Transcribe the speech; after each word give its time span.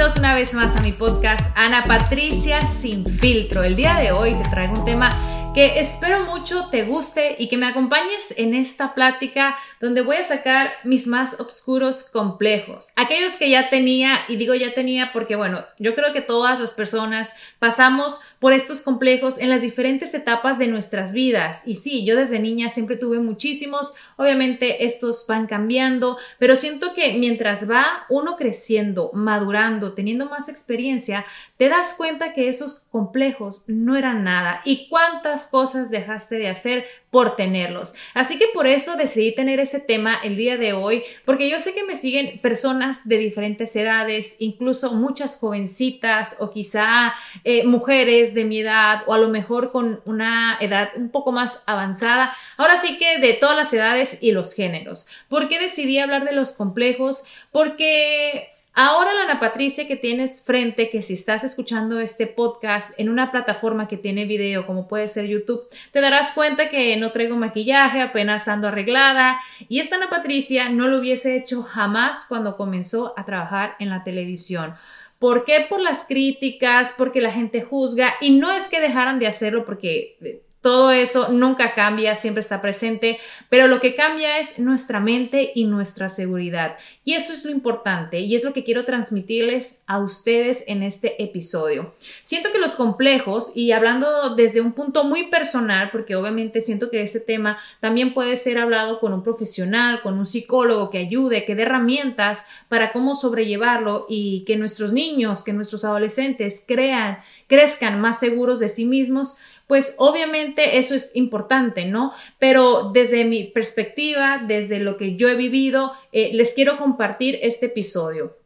Bienvenidos 0.00 0.18
una 0.18 0.34
vez 0.34 0.54
más 0.54 0.76
a 0.76 0.80
mi 0.80 0.92
podcast 0.92 1.54
Ana 1.58 1.84
Patricia 1.84 2.66
Sin 2.66 3.04
Filtro. 3.04 3.64
El 3.64 3.76
día 3.76 3.96
de 3.96 4.12
hoy 4.12 4.32
te 4.32 4.48
traigo 4.48 4.72
un 4.72 4.84
tema 4.86 5.14
que 5.54 5.80
espero 5.80 6.26
mucho 6.26 6.68
te 6.70 6.84
guste 6.84 7.34
y 7.38 7.48
que 7.48 7.56
me 7.56 7.66
acompañes 7.66 8.34
en 8.36 8.54
esta 8.54 8.94
plática 8.94 9.56
donde 9.80 10.00
voy 10.00 10.16
a 10.16 10.24
sacar 10.24 10.70
mis 10.84 11.08
más 11.08 11.40
oscuros 11.40 12.08
complejos. 12.12 12.92
Aquellos 12.94 13.34
que 13.36 13.50
ya 13.50 13.68
tenía, 13.68 14.20
y 14.28 14.36
digo 14.36 14.54
ya 14.54 14.74
tenía 14.74 15.12
porque 15.12 15.34
bueno, 15.34 15.64
yo 15.78 15.96
creo 15.96 16.12
que 16.12 16.20
todas 16.20 16.60
las 16.60 16.74
personas 16.74 17.34
pasamos 17.58 18.20
por 18.38 18.52
estos 18.52 18.82
complejos 18.82 19.38
en 19.38 19.50
las 19.50 19.62
diferentes 19.62 20.14
etapas 20.14 20.56
de 20.56 20.68
nuestras 20.68 21.12
vidas. 21.12 21.66
Y 21.66 21.76
sí, 21.76 22.04
yo 22.04 22.14
desde 22.14 22.38
niña 22.38 22.70
siempre 22.70 22.96
tuve 22.96 23.18
muchísimos, 23.18 23.94
obviamente 24.16 24.84
estos 24.84 25.26
van 25.26 25.48
cambiando, 25.48 26.16
pero 26.38 26.54
siento 26.54 26.94
que 26.94 27.14
mientras 27.14 27.68
va 27.68 28.06
uno 28.08 28.36
creciendo, 28.36 29.10
madurando, 29.14 29.94
teniendo 29.94 30.26
más 30.26 30.48
experiencia, 30.48 31.24
te 31.56 31.68
das 31.68 31.94
cuenta 31.94 32.34
que 32.34 32.48
esos 32.48 32.86
complejos 32.90 33.64
no 33.66 33.96
eran 33.96 34.22
nada 34.22 34.62
y 34.64 34.88
cuántas 34.88 35.39
cosas 35.46 35.90
dejaste 35.90 36.36
de 36.36 36.48
hacer 36.48 36.86
por 37.10 37.34
tenerlos. 37.34 37.94
Así 38.14 38.38
que 38.38 38.46
por 38.54 38.66
eso 38.66 38.96
decidí 38.96 39.34
tener 39.34 39.58
ese 39.58 39.80
tema 39.80 40.20
el 40.22 40.36
día 40.36 40.56
de 40.56 40.72
hoy, 40.72 41.02
porque 41.24 41.50
yo 41.50 41.58
sé 41.58 41.74
que 41.74 41.84
me 41.84 41.96
siguen 41.96 42.38
personas 42.40 43.08
de 43.08 43.18
diferentes 43.18 43.74
edades, 43.74 44.36
incluso 44.38 44.94
muchas 44.94 45.36
jovencitas 45.38 46.36
o 46.38 46.52
quizá 46.52 47.12
eh, 47.44 47.64
mujeres 47.64 48.34
de 48.34 48.44
mi 48.44 48.60
edad 48.60 49.02
o 49.06 49.14
a 49.14 49.18
lo 49.18 49.28
mejor 49.28 49.72
con 49.72 50.00
una 50.04 50.56
edad 50.60 50.90
un 50.96 51.10
poco 51.10 51.32
más 51.32 51.64
avanzada. 51.66 52.32
Ahora 52.56 52.76
sí 52.76 52.98
que 52.98 53.18
de 53.18 53.32
todas 53.34 53.56
las 53.56 53.72
edades 53.72 54.18
y 54.20 54.32
los 54.32 54.54
géneros. 54.54 55.08
¿Por 55.28 55.48
qué 55.48 55.58
decidí 55.58 55.98
hablar 55.98 56.24
de 56.24 56.32
los 56.32 56.52
complejos? 56.52 57.24
Porque 57.50 58.48
Ahora, 58.72 59.12
Lana 59.12 59.40
Patricia, 59.40 59.88
que 59.88 59.96
tienes 59.96 60.44
frente, 60.44 60.90
que 60.90 61.02
si 61.02 61.14
estás 61.14 61.42
escuchando 61.42 61.98
este 61.98 62.28
podcast 62.28 62.98
en 63.00 63.08
una 63.08 63.32
plataforma 63.32 63.88
que 63.88 63.96
tiene 63.96 64.26
video, 64.26 64.64
como 64.66 64.86
puede 64.86 65.08
ser 65.08 65.26
YouTube, 65.26 65.68
te 65.90 66.00
darás 66.00 66.32
cuenta 66.32 66.70
que 66.70 66.96
no 66.96 67.10
traigo 67.10 67.36
maquillaje, 67.36 68.00
apenas 68.00 68.46
ando 68.46 68.68
arreglada. 68.68 69.40
Y 69.68 69.80
esta 69.80 69.96
Ana 69.96 70.08
Patricia 70.08 70.68
no 70.68 70.86
lo 70.86 70.98
hubiese 70.98 71.36
hecho 71.36 71.62
jamás 71.62 72.26
cuando 72.28 72.56
comenzó 72.56 73.12
a 73.16 73.24
trabajar 73.24 73.74
en 73.80 73.90
la 73.90 74.04
televisión. 74.04 74.76
¿Por 75.18 75.44
qué? 75.44 75.66
Por 75.68 75.80
las 75.80 76.04
críticas, 76.04 76.94
porque 76.96 77.20
la 77.20 77.32
gente 77.32 77.62
juzga. 77.62 78.14
Y 78.20 78.38
no 78.38 78.52
es 78.52 78.68
que 78.68 78.80
dejaran 78.80 79.18
de 79.18 79.26
hacerlo 79.26 79.66
porque 79.66 80.42
todo 80.60 80.90
eso 80.90 81.28
nunca 81.30 81.74
cambia, 81.74 82.14
siempre 82.14 82.40
está 82.40 82.60
presente, 82.60 83.18
pero 83.48 83.66
lo 83.66 83.80
que 83.80 83.94
cambia 83.94 84.38
es 84.38 84.58
nuestra 84.58 85.00
mente 85.00 85.52
y 85.54 85.64
nuestra 85.64 86.10
seguridad. 86.10 86.76
Y 87.02 87.14
eso 87.14 87.32
es 87.32 87.46
lo 87.46 87.50
importante 87.50 88.20
y 88.20 88.34
es 88.34 88.44
lo 88.44 88.52
que 88.52 88.62
quiero 88.62 88.84
transmitirles 88.84 89.82
a 89.86 89.98
ustedes 89.98 90.64
en 90.66 90.82
este 90.82 91.22
episodio. 91.22 91.94
Siento 92.22 92.52
que 92.52 92.58
los 92.58 92.76
complejos, 92.76 93.56
y 93.56 93.72
hablando 93.72 94.34
desde 94.34 94.60
un 94.60 94.72
punto 94.72 95.04
muy 95.04 95.28
personal, 95.28 95.90
porque 95.90 96.14
obviamente 96.14 96.60
siento 96.60 96.90
que 96.90 97.02
este 97.02 97.20
tema 97.20 97.58
también 97.80 98.12
puede 98.12 98.36
ser 98.36 98.58
hablado 98.58 99.00
con 99.00 99.14
un 99.14 99.22
profesional, 99.22 100.02
con 100.02 100.18
un 100.18 100.26
psicólogo 100.26 100.90
que 100.90 100.98
ayude, 100.98 101.44
que 101.46 101.54
dé 101.54 101.62
herramientas 101.62 102.46
para 102.68 102.92
cómo 102.92 103.14
sobrellevarlo 103.14 104.06
y 104.08 104.44
que 104.44 104.56
nuestros 104.56 104.92
niños, 104.92 105.42
que 105.42 105.52
nuestros 105.52 105.84
adolescentes 105.84 106.64
crean, 106.66 107.18
crezcan 107.46 108.00
más 108.00 108.20
seguros 108.20 108.58
de 108.60 108.68
sí 108.68 108.84
mismos, 108.84 109.38
pues 109.70 109.94
obviamente 109.98 110.78
eso 110.78 110.96
es 110.96 111.14
importante, 111.14 111.84
¿no? 111.84 112.12
Pero 112.40 112.90
desde 112.92 113.24
mi 113.24 113.44
perspectiva, 113.44 114.42
desde 114.44 114.80
lo 114.80 114.96
que 114.96 115.14
yo 115.14 115.28
he 115.28 115.36
vivido, 115.36 115.92
eh, 116.10 116.32
les 116.32 116.54
quiero 116.54 116.76
compartir 116.76 117.38
este 117.40 117.66
episodio. 117.66 118.36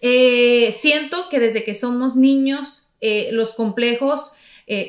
Eh, 0.00 0.74
siento 0.76 1.28
que 1.30 1.38
desde 1.38 1.62
que 1.62 1.74
somos 1.74 2.16
niños, 2.16 2.96
eh, 3.00 3.28
los 3.30 3.54
complejos 3.54 4.32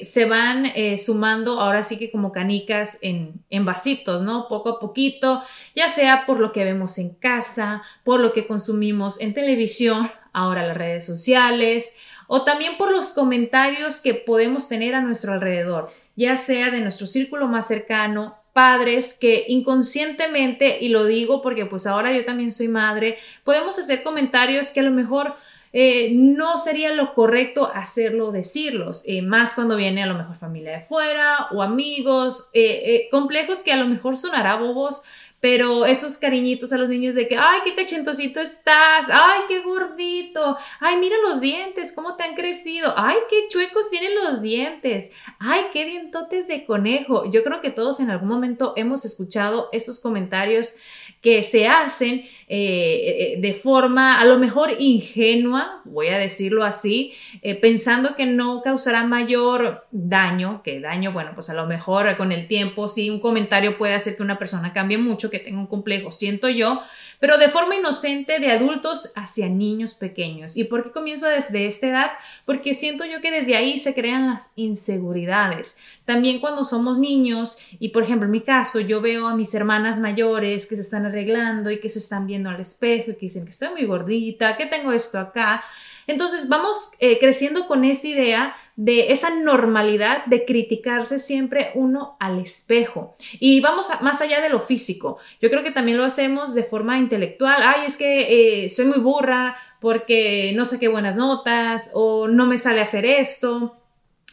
se 0.02 0.24
van 0.24 0.72
sumando 0.98 1.60
ahora 1.60 1.84
sí 1.84 2.00
que 2.00 2.10
como 2.10 2.32
canicas 2.32 2.98
en, 3.02 3.34
en 3.50 3.66
vasitos, 3.66 4.22
¿no? 4.22 4.48
Poco 4.48 4.70
a 4.70 4.80
poquito, 4.80 5.44
ya 5.76 5.90
sea 5.90 6.26
por 6.26 6.40
lo 6.40 6.54
que 6.54 6.64
vemos 6.64 6.98
en 6.98 7.14
casa, 7.14 7.84
por 8.06 8.22
lo 8.22 8.32
que 8.32 8.48
consumimos 8.48 9.20
en 9.20 9.34
televisión, 9.34 10.10
ahora 10.32 10.66
las 10.66 10.78
redes 10.78 11.06
sociales, 11.06 11.98
o 12.28 12.44
también 12.44 12.78
por 12.78 12.92
los 12.92 13.12
comentarios 13.12 14.02
que 14.02 14.14
podemos 14.14 14.70
tener 14.70 14.96
a 14.96 15.02
nuestro 15.02 15.34
alrededor, 15.34 15.92
ya 16.16 16.38
sea 16.38 16.72
de 16.72 16.82
nuestro 16.82 17.08
círculo 17.08 17.48
más 17.48 17.68
cercano, 17.68 18.38
padres 18.54 19.18
que 19.20 19.46
inconscientemente, 19.50 20.78
y 20.80 20.88
lo 20.88 21.06
digo 21.06 21.42
porque 21.42 21.66
pues 21.66 21.86
ahora 21.86 22.14
yo 22.14 22.24
también 22.24 22.52
soy 22.52 22.70
madre, 22.70 23.18
podemos 23.44 23.78
hacer 23.78 24.02
comentarios 24.02 24.70
que 24.72 24.80
a 24.80 24.84
lo 24.84 24.92
mejor 24.92 25.36
eh, 25.78 26.12
no 26.14 26.58
sería 26.58 26.94
lo 26.94 27.14
correcto 27.14 27.70
hacerlo, 27.74 28.32
decirlos, 28.32 29.04
eh, 29.08 29.22
más 29.22 29.56
cuando 29.56 29.76
viene 29.76 30.04
a 30.04 30.06
lo 30.06 30.14
mejor 30.14 30.36
familia 30.36 30.72
de 30.72 30.82
fuera 30.82 31.48
o 31.52 31.62
amigos, 31.62 32.50
eh, 32.54 33.10
complejos 33.12 33.62
que 33.62 33.74
a 33.74 33.76
lo 33.76 33.86
mejor 33.86 34.16
sonará 34.16 34.56
bobos, 34.56 35.04
pero 35.46 35.86
esos 35.86 36.18
cariñitos 36.18 36.74
a 36.74 36.78
los 36.80 36.90
niños 36.90 37.14
de 37.14 37.28
que, 37.28 37.38
ay, 37.38 37.60
qué 37.64 37.76
cachentosito 37.76 38.40
estás, 38.40 39.12
ay, 39.14 39.42
qué 39.48 39.62
gordito, 39.62 40.58
ay, 40.80 40.98
mira 40.98 41.18
los 41.24 41.40
dientes, 41.40 41.94
cómo 41.94 42.16
te 42.16 42.24
han 42.24 42.34
crecido, 42.34 42.92
ay, 42.98 43.16
qué 43.30 43.48
chuecos 43.48 43.92
tienen 43.92 44.16
los 44.16 44.42
dientes, 44.42 45.12
ay, 45.38 45.66
qué 45.72 45.86
dientotes 45.86 46.48
de 46.48 46.66
conejo. 46.66 47.30
Yo 47.30 47.44
creo 47.44 47.62
que 47.62 47.70
todos 47.70 48.00
en 48.00 48.10
algún 48.10 48.28
momento 48.28 48.74
hemos 48.76 49.06
escuchado 49.06 49.70
estos 49.72 50.00
comentarios 50.00 50.78
que 51.22 51.42
se 51.42 51.68
hacen 51.68 52.26
eh, 52.48 53.34
eh, 53.34 53.38
de 53.40 53.54
forma 53.54 54.20
a 54.20 54.26
lo 54.26 54.38
mejor 54.38 54.76
ingenua, 54.78 55.82
voy 55.84 56.10
a 56.10 56.20
decirlo 56.20 56.64
así, 56.64 57.14
eh, 57.42 57.56
pensando 57.56 58.16
que 58.16 58.28
no 58.28 58.62
causará 58.62 59.04
mayor 59.06 59.88
daño, 59.90 60.62
que 60.64 60.80
daño, 60.80 61.12
bueno, 61.14 61.32
pues 61.34 61.50
a 61.50 61.56
lo 61.56 61.66
mejor 61.66 62.16
con 62.18 62.32
el 62.32 62.48
tiempo 62.48 62.88
sí 62.88 63.10
un 63.10 63.20
comentario 63.20 63.76
puede 63.80 63.96
hacer 63.96 64.16
que 64.16 64.22
una 64.22 64.38
persona 64.38 64.72
cambie 64.72 65.00
mucho, 65.00 65.32
que 65.40 65.44
tenga 65.44 65.60
un 65.60 65.68
complejo, 65.68 66.12
siento 66.12 66.50
yo, 66.50 66.82
pero 67.20 67.38
de 67.38 67.50
forma 67.50 67.76
inocente 67.76 68.40
de 68.40 68.52
adultos 68.52 69.12
hacia 69.16 69.50
niños 69.50 69.96
pequeños. 69.96 70.58
¿Y 70.58 70.64
por 70.66 70.84
qué 70.84 70.92
comienzo 70.92 71.28
desde 71.28 71.66
esta 71.66 71.88
edad? 71.88 72.12
Porque 72.46 72.74
siento 72.74 73.06
yo 73.06 73.22
que 73.22 73.32
desde 73.32 73.56
ahí 73.56 73.78
se 73.78 73.94
crean 73.94 74.28
las 74.28 74.52
inseguridades. 74.56 75.80
También 76.06 76.40
cuando 76.40 76.66
somos 76.66 77.00
niños, 77.00 77.60
y 77.80 77.90
por 77.90 78.04
ejemplo 78.04 78.26
en 78.26 78.32
mi 78.32 78.42
caso, 78.42 78.80
yo 78.80 79.02
veo 79.02 79.28
a 79.28 79.36
mis 79.36 79.54
hermanas 79.54 80.00
mayores 80.00 80.68
que 80.68 80.76
se 80.76 80.82
están 80.82 81.06
arreglando 81.06 81.72
y 81.72 81.80
que 81.80 81.90
se 81.90 82.00
están 82.00 82.28
viendo 82.28 82.50
al 82.50 82.60
espejo 82.60 83.12
y 83.12 83.16
que 83.16 83.26
dicen 83.26 83.44
que 83.44 83.52
estoy 83.52 83.70
muy 83.70 83.86
gordita, 83.86 84.58
que 84.58 84.66
tengo 84.66 84.92
esto 84.92 85.20
acá. 85.20 85.64
Entonces 86.08 86.48
vamos 86.48 86.92
eh, 87.00 87.18
creciendo 87.20 87.68
con 87.68 87.84
esa 87.84 88.08
idea 88.08 88.56
de 88.76 89.14
esa 89.14 89.30
normalidad 89.30 90.26
de 90.26 90.44
criticarse 90.44 91.20
siempre 91.20 91.72
uno 91.76 92.18
al 92.20 92.40
espejo. 92.40 93.16
Y 93.40 93.62
vamos 93.62 93.90
más 94.02 94.22
allá 94.22 94.42
de 94.42 94.50
lo 94.50 94.60
físico. 94.60 95.18
Yo 95.42 95.50
creo 95.50 95.64
que 95.64 95.72
también 95.72 95.98
lo 95.98 96.04
hacemos 96.04 96.54
de 96.54 96.64
forma 96.64 96.98
intelectual. 96.98 97.62
Ay, 97.64 97.86
es 97.88 97.98
que 97.98 98.66
eh, 98.66 98.70
soy 98.70 98.86
muy 98.86 99.00
burra 99.00 99.56
porque 99.80 100.52
no 100.56 100.66
sé 100.66 100.80
qué 100.80 100.88
buenas 100.88 101.16
notas 101.16 101.92
o 101.94 102.28
no 102.28 102.46
me 102.46 102.58
sale 102.58 102.82
hacer 102.82 103.06
esto. 103.06 103.78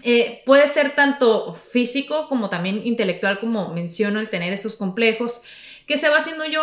Eh, 0.03 0.43
puede 0.45 0.67
ser 0.67 0.95
tanto 0.97 1.55
físico 1.55 2.27
como 2.29 2.51
también 2.51 2.85
intelectual, 2.85 3.39
como 3.39 3.73
menciono, 3.73 4.19
el 4.19 4.29
tener 4.29 4.53
estos 4.53 4.75
complejos, 4.75 5.43
que 5.87 5.97
se 5.97 6.09
va 6.09 6.17
haciendo 6.17 6.45
yo 6.47 6.63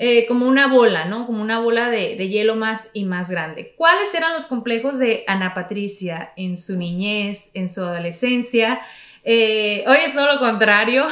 eh, 0.00 0.26
como 0.26 0.46
una 0.46 0.68
bola, 0.68 1.06
¿no? 1.06 1.26
Como 1.26 1.42
una 1.42 1.58
bola 1.58 1.90
de, 1.90 2.16
hielo 2.28 2.54
más 2.54 2.90
y 2.92 3.04
más 3.04 3.32
grande. 3.32 3.74
¿Cuáles 3.76 4.14
eran 4.14 4.32
los 4.32 4.46
complejos 4.46 4.96
de 4.96 5.24
Ana 5.26 5.54
Patricia 5.54 6.32
en 6.36 6.56
su 6.56 6.78
niñez, 6.78 7.50
en 7.54 7.68
su 7.68 7.80
adolescencia? 7.80 8.80
Eh, 9.24 9.82
hoy 9.88 9.96
es 10.04 10.14
todo 10.14 10.32
lo 10.32 10.38
contrario, 10.38 11.08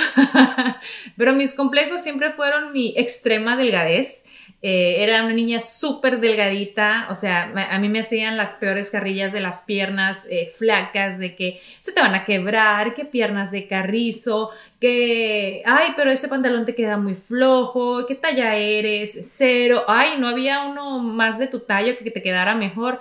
pero 1.17 1.35
mis 1.35 1.55
complejos 1.55 2.01
siempre 2.01 2.31
fueron 2.31 2.73
mi 2.73 2.95
extrema 2.97 3.57
delgadez. 3.57 4.26
Eh, 4.69 5.05
era 5.05 5.23
una 5.23 5.33
niña 5.33 5.61
súper 5.61 6.19
delgadita, 6.19 7.07
o 7.09 7.15
sea, 7.15 7.53
a 7.71 7.79
mí 7.79 7.89
me 7.89 8.01
hacían 8.01 8.37
las 8.37 8.57
peores 8.57 8.91
carrillas 8.91 9.33
de 9.33 9.39
las 9.39 9.63
piernas 9.63 10.27
eh, 10.29 10.49
flacas, 10.53 11.21
de 11.21 11.37
que 11.37 11.61
se 11.79 11.93
te 11.93 12.01
van 12.01 12.17
a 12.17 12.25
quebrar, 12.25 12.93
que 12.93 13.05
piernas 13.05 13.53
de 13.53 13.69
carrizo, 13.69 14.51
que, 14.81 15.63
ay, 15.65 15.93
pero 15.95 16.11
ese 16.11 16.27
pantalón 16.27 16.65
te 16.65 16.75
queda 16.75 16.97
muy 16.97 17.15
flojo, 17.15 18.07
¿qué 18.09 18.17
talla 18.17 18.57
eres? 18.57 19.37
Cero, 19.37 19.85
ay, 19.87 20.15
no 20.19 20.27
había 20.27 20.63
uno 20.63 20.99
más 20.99 21.39
de 21.39 21.47
tu 21.47 21.61
talla 21.61 21.97
que 21.97 22.11
te 22.11 22.21
quedara 22.21 22.57
mejor. 22.57 22.99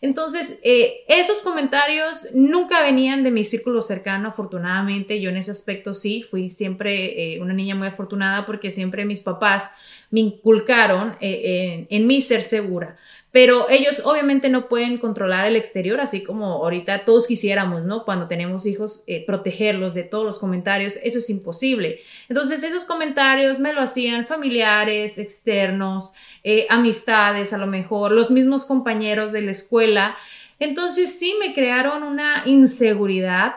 Entonces, 0.00 0.60
eh, 0.62 1.04
esos 1.08 1.40
comentarios 1.40 2.28
nunca 2.34 2.82
venían 2.82 3.22
de 3.22 3.30
mi 3.30 3.44
círculo 3.44 3.82
cercano, 3.82 4.28
afortunadamente. 4.28 5.20
Yo 5.20 5.30
en 5.30 5.36
ese 5.36 5.50
aspecto 5.50 5.94
sí, 5.94 6.22
fui 6.22 6.50
siempre 6.50 7.38
una 7.40 7.54
niña 7.54 7.74
muy 7.74 7.88
afortunada 7.88 8.46
porque 8.46 8.70
siempre 8.70 9.04
mis 9.04 9.20
papás 9.20 9.70
me 10.10 10.20
inculcaron 10.20 11.16
eh, 11.20 11.86
en, 11.90 12.06
mí 12.06 12.22
ser 12.22 12.42
segura. 12.42 12.96
Pero 13.32 13.68
ellos 13.68 14.02
obviamente 14.06 14.48
no 14.48 14.66
pueden 14.66 14.96
controlar 14.96 15.46
el 15.46 15.56
exterior, 15.56 16.00
así 16.00 16.22
como 16.22 16.46
ahorita 16.46 17.04
todos 17.04 17.26
quisiéramos, 17.26 17.84
¿no? 17.84 18.04
Cuando 18.04 18.28
tenemos 18.28 18.64
hijos, 18.64 19.04
eh, 19.06 19.24
protegerlos 19.26 19.92
de 19.92 20.04
todos 20.04 20.24
los 20.24 20.38
comentarios, 20.38 20.96
eso 21.02 21.18
es 21.18 21.28
imposible. 21.28 22.00
Entonces 22.30 22.62
esos 22.62 22.86
comentarios 22.86 23.58
me 23.58 23.74
lo 23.74 23.82
hacían 23.82 24.26
familiares, 24.26 25.18
externos, 25.18 26.14
eh, 26.48 26.64
amistades, 26.70 27.52
a 27.52 27.58
lo 27.58 27.66
mejor, 27.66 28.12
los 28.12 28.30
mismos 28.30 28.66
compañeros 28.66 29.32
de 29.32 29.42
la 29.42 29.50
escuela. 29.50 30.16
Entonces 30.60 31.18
sí 31.18 31.34
me 31.40 31.52
crearon 31.52 32.04
una 32.04 32.44
inseguridad 32.46 33.56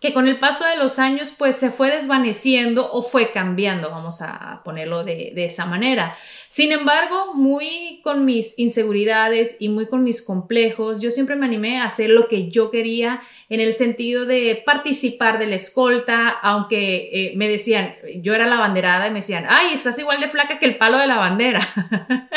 que 0.00 0.14
con 0.14 0.28
el 0.28 0.38
paso 0.38 0.64
de 0.64 0.76
los 0.76 0.98
años 0.98 1.34
pues 1.36 1.56
se 1.56 1.70
fue 1.70 1.90
desvaneciendo 1.90 2.90
o 2.92 3.02
fue 3.02 3.32
cambiando, 3.32 3.90
vamos 3.90 4.22
a 4.22 4.62
ponerlo 4.64 5.04
de, 5.04 5.32
de, 5.34 5.44
esa 5.44 5.66
manera. 5.66 6.16
Sin 6.48 6.72
embargo, 6.72 7.34
muy 7.34 8.00
con 8.04 8.24
mis 8.24 8.58
inseguridades 8.58 9.56
y 9.58 9.68
muy 9.68 9.86
con 9.86 10.04
mis 10.04 10.22
complejos, 10.22 11.02
yo 11.02 11.10
siempre 11.10 11.36
me 11.36 11.46
animé 11.46 11.78
a 11.78 11.84
hacer 11.84 12.10
lo 12.10 12.28
que 12.28 12.50
yo 12.50 12.70
quería 12.70 13.20
en 13.48 13.60
el 13.60 13.72
sentido 13.72 14.26
de 14.26 14.62
participar 14.64 15.38
de 15.38 15.46
la 15.46 15.56
escolta, 15.56 16.28
aunque 16.28 17.10
eh, 17.12 17.32
me 17.36 17.48
decían, 17.48 17.94
yo 18.16 18.34
era 18.34 18.46
la 18.46 18.58
banderada 18.58 19.06
y 19.06 19.10
me 19.10 19.20
decían, 19.20 19.46
ay, 19.48 19.72
estás 19.72 19.98
igual 19.98 20.20
de 20.20 20.28
flaca 20.28 20.58
que 20.58 20.66
el 20.66 20.76
palo 20.76 20.98
de 20.98 21.06
la 21.06 21.16
bandera. 21.16 21.66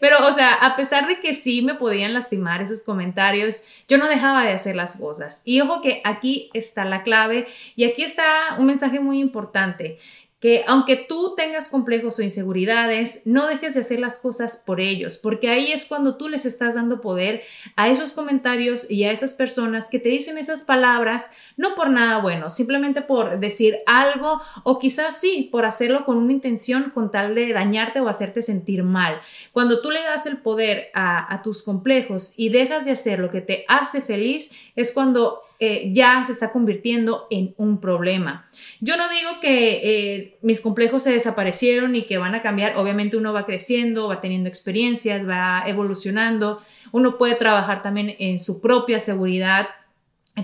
Pero, 0.00 0.26
o 0.26 0.32
sea, 0.32 0.54
a 0.54 0.76
pesar 0.76 1.06
de 1.08 1.20
que 1.20 1.34
sí 1.34 1.62
me 1.62 1.74
podían 1.74 2.14
lastimar 2.14 2.62
esos 2.62 2.84
comentarios, 2.84 3.62
yo 3.88 3.98
no 3.98 4.08
dejaba 4.08 4.44
de 4.44 4.52
hacer 4.52 4.76
las 4.76 4.96
cosas. 4.98 5.42
Y 5.44 5.60
ojo 5.60 5.82
que 5.82 6.00
aquí 6.04 6.50
está 6.54 6.84
la 6.84 6.95
clave. 7.02 7.46
Y 7.74 7.84
aquí 7.84 8.02
está 8.02 8.56
un 8.58 8.66
mensaje 8.66 9.00
muy 9.00 9.20
importante 9.20 9.98
que 10.40 10.64
aunque 10.66 10.96
tú 10.96 11.34
tengas 11.34 11.68
complejos 11.68 12.18
o 12.18 12.22
inseguridades, 12.22 13.22
no 13.26 13.46
dejes 13.46 13.74
de 13.74 13.80
hacer 13.80 14.00
las 14.00 14.18
cosas 14.18 14.62
por 14.66 14.80
ellos, 14.80 15.16
porque 15.16 15.48
ahí 15.48 15.72
es 15.72 15.86
cuando 15.86 16.16
tú 16.16 16.28
les 16.28 16.44
estás 16.44 16.74
dando 16.74 17.00
poder 17.00 17.42
a 17.74 17.88
esos 17.88 18.12
comentarios 18.12 18.90
y 18.90 19.04
a 19.04 19.12
esas 19.12 19.32
personas 19.32 19.88
que 19.88 19.98
te 19.98 20.10
dicen 20.10 20.36
esas 20.36 20.62
palabras, 20.62 21.32
no 21.56 21.74
por 21.74 21.90
nada 21.90 22.18
bueno, 22.18 22.50
simplemente 22.50 23.02
por 23.02 23.40
decir 23.40 23.78
algo 23.86 24.40
o 24.62 24.78
quizás 24.78 25.18
sí, 25.18 25.48
por 25.50 25.64
hacerlo 25.64 26.04
con 26.04 26.18
una 26.18 26.32
intención 26.32 26.90
con 26.90 27.10
tal 27.10 27.34
de 27.34 27.52
dañarte 27.52 28.00
o 28.00 28.08
hacerte 28.08 28.42
sentir 28.42 28.82
mal. 28.82 29.20
Cuando 29.52 29.80
tú 29.80 29.90
le 29.90 30.02
das 30.02 30.26
el 30.26 30.38
poder 30.38 30.88
a, 30.94 31.40
tus 31.42 31.62
complejos 31.62 32.34
y 32.36 32.48
dejas 32.48 32.84
de 32.84 32.92
hacer 32.92 33.18
lo 33.18 33.30
que 33.30 33.40
te 33.40 33.64
hace 33.68 34.00
feliz, 34.00 34.52
es 34.74 34.92
cuando 34.92 35.42
eh, 35.58 35.90
ya 35.92 36.22
se 36.24 36.32
está 36.32 36.52
convirtiendo 36.52 37.26
en 37.30 37.54
un 37.56 37.80
problema. 37.80 38.48
Yo 38.80 38.96
no 38.96 39.08
digo 39.08 39.40
que 39.40 39.80
eh, 39.82 40.38
mis 40.42 40.60
complejos 40.60 41.02
se 41.02 41.12
desaparecieron 41.12 41.94
y 41.96 42.06
que 42.06 42.18
van 42.18 42.34
a 42.34 42.42
cambiar, 42.42 42.76
obviamente 42.76 43.16
uno 43.16 43.32
va 43.32 43.46
creciendo, 43.46 44.08
va 44.08 44.20
teniendo 44.20 44.48
experiencias, 44.48 45.26
va 45.28 45.64
evolucionando, 45.66 46.62
uno 46.92 47.16
puede 47.16 47.34
trabajar 47.36 47.82
también 47.82 48.14
en 48.18 48.40
su 48.40 48.60
propia 48.60 49.00
seguridad. 49.00 49.68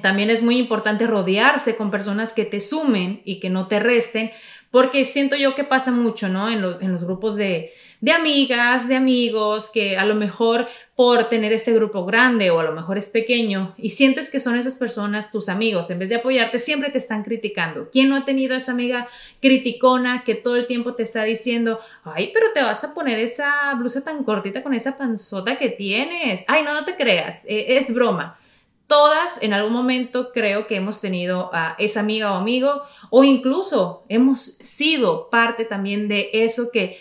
También 0.01 0.31
es 0.31 0.43
muy 0.43 0.57
importante 0.57 1.07
rodearse 1.07 1.77
con 1.77 1.91
personas 1.91 2.33
que 2.33 2.47
te 2.47 2.61
sumen 2.61 3.21
y 3.25 3.41
que 3.41 3.51
no 3.51 3.67
te 3.69 3.79
resten, 3.79 4.31
porque 4.71 5.05
siento 5.05 5.37
yo 5.37 5.55
que 5.55 5.65
pasa 5.65 5.93
mucho, 5.93 6.31
¿no? 6.31 6.49
En 6.49 6.63
los, 6.63 6.81
en 6.81 6.93
los 6.93 7.05
grupos 7.05 7.37
de, 7.37 7.75
de 8.01 8.11
amigas, 8.11 8.89
de 8.89 8.97
amigos, 8.97 9.71
que 9.71 9.99
a 9.99 10.07
lo 10.07 10.15
mejor 10.15 10.67
por 10.97 11.29
tener 11.29 11.53
este 11.53 11.75
grupo 11.75 12.07
grande 12.07 12.51
o 12.51 12.59
a 12.59 12.65
lo 12.65 12.73
mejor 12.73 12.97
es 12.97 13.11
pequeño 13.11 13.75
y 13.77 13.91
sientes 13.91 14.31
que 14.31 14.41
son 14.41 14.57
esas 14.57 14.77
personas 14.77 15.31
tus 15.31 15.51
amigos, 15.51 15.91
en 15.91 15.99
vez 15.99 16.09
de 16.09 16.17
apoyarte, 16.17 16.59
siempre 16.59 16.89
te 16.89 16.97
están 16.97 17.23
criticando. 17.23 17.91
¿Quién 17.93 18.09
no 18.09 18.17
ha 18.17 18.25
tenido 18.25 18.57
esa 18.57 18.73
amiga 18.73 19.09
criticona 19.43 20.25
que 20.25 20.35
todo 20.35 20.57
el 20.57 20.67
tiempo 20.67 20.95
te 20.95 21.03
está 21.03 21.23
diciendo, 21.25 21.81
ay, 22.03 22.31
pero 22.33 22.47
te 22.55 22.63
vas 22.63 22.83
a 22.83 22.95
poner 22.95 23.19
esa 23.19 23.75
blusa 23.75 24.03
tan 24.03 24.25
cortita 24.25 24.63
con 24.63 24.73
esa 24.73 24.97
panzota 24.97 25.59
que 25.59 25.69
tienes? 25.69 26.47
Ay, 26.49 26.65
no, 26.65 26.73
no 26.73 26.87
te 26.87 26.97
creas, 26.97 27.45
e, 27.47 27.77
es 27.77 27.93
broma 27.93 28.39
todas 28.93 29.43
en 29.43 29.55
algún 29.55 29.73
momento 29.73 30.33
creo 30.35 30.67
que 30.67 30.77
hemos 30.77 31.01
tenido 31.01 31.49
a 31.55 31.77
esa 31.79 32.01
amiga 32.01 32.35
o 32.35 32.37
amigo 32.37 32.83
o 33.09 33.25
incluso 33.25 34.05
hemos 34.11 34.43
sido 34.43 35.31
parte 35.31 35.65
también 35.65 36.09
de 36.09 36.29
eso 36.35 36.69
que 36.71 36.99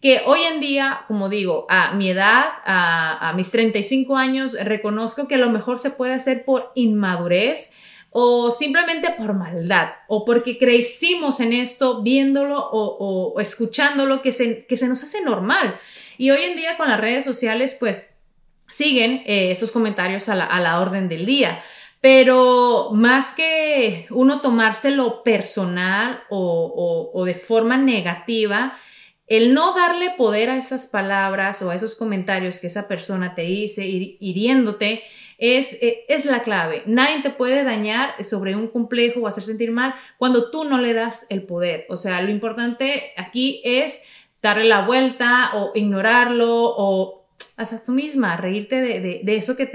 que 0.00 0.22
hoy 0.26 0.42
en 0.42 0.60
día, 0.60 1.04
como 1.08 1.28
digo, 1.28 1.66
a 1.68 1.94
mi 1.94 2.10
edad, 2.10 2.44
a, 2.64 3.32
mis 3.36 3.50
35 3.52 4.16
años, 4.16 4.56
reconozco 4.64 5.28
que 5.28 5.36
a 5.36 5.38
lo 5.38 5.48
mejor 5.48 5.78
se 5.78 5.90
puede 5.90 6.12
hacer 6.12 6.44
por 6.44 6.72
inmadurez 6.74 7.76
o 8.10 8.50
simplemente 8.50 9.10
por 9.10 9.34
maldad 9.34 9.90
o 10.08 10.24
porque 10.24 10.58
crecimos 10.58 11.38
en 11.38 11.52
esto 11.52 12.02
viéndolo 12.02 12.58
o, 12.72 13.40
escuchándolo 13.40 14.22
que 14.22 14.30
se, 14.30 14.64
que 14.66 14.76
se 14.76 14.88
nos 14.88 15.02
hace 15.02 15.22
normal. 15.22 15.76
Y 16.18 16.30
hoy 16.30 16.42
en 16.42 16.56
día 16.56 16.76
con 16.76 16.88
las 16.88 17.00
redes 17.00 17.24
sociales, 17.24 17.76
pues 17.78 18.11
siguen 18.72 19.22
eh, 19.26 19.52
esos 19.52 19.70
comentarios 19.70 20.28
a 20.28 20.34
la, 20.34 20.80
orden 20.80 21.08
del 21.08 21.26
día. 21.26 21.62
Pero 22.00 22.90
más 22.92 23.34
que 23.34 24.06
uno 24.10 24.40
tomárselo 24.40 25.22
personal 25.22 26.24
o, 26.30 27.22
de 27.24 27.34
forma 27.34 27.76
negativa, 27.76 28.76
el 29.28 29.54
no 29.54 29.74
darle 29.74 30.10
poder 30.16 30.50
a 30.50 30.56
esas 30.56 30.88
palabras 30.88 31.62
o 31.62 31.70
a 31.70 31.76
esos 31.76 31.94
comentarios 31.94 32.58
que 32.58 32.66
esa 32.66 32.88
persona 32.88 33.34
te 33.36 33.42
dice 33.42 33.86
hiriéndote 33.86 35.04
es, 35.38 35.80
eh, 35.82 36.04
es 36.08 36.24
la 36.24 36.42
clave. 36.42 36.82
Nadie 36.86 37.22
te 37.22 37.30
puede 37.30 37.62
dañar 37.62 38.14
sobre 38.24 38.56
un 38.56 38.68
complejo 38.68 39.20
o 39.20 39.26
hacer 39.28 39.44
sentir 39.44 39.70
mal 39.70 39.94
cuando 40.18 40.50
tú 40.50 40.64
no 40.64 40.78
le 40.78 40.94
das 40.94 41.26
el 41.30 41.44
poder. 41.44 41.86
O 41.88 41.96
sea, 41.96 42.20
lo 42.22 42.30
importante 42.30 43.12
aquí 43.16 43.60
es 43.64 44.02
darle 44.40 44.64
la 44.64 44.86
vuelta 44.86 45.52
o 45.54 45.70
ignorarlo 45.74 46.74
o 46.76 47.21
hasta 47.56 47.82
tú 47.82 47.92
misma, 47.92 48.36
reírte 48.36 48.80
de, 48.80 49.36
eso 49.36 49.56
que 49.56 49.66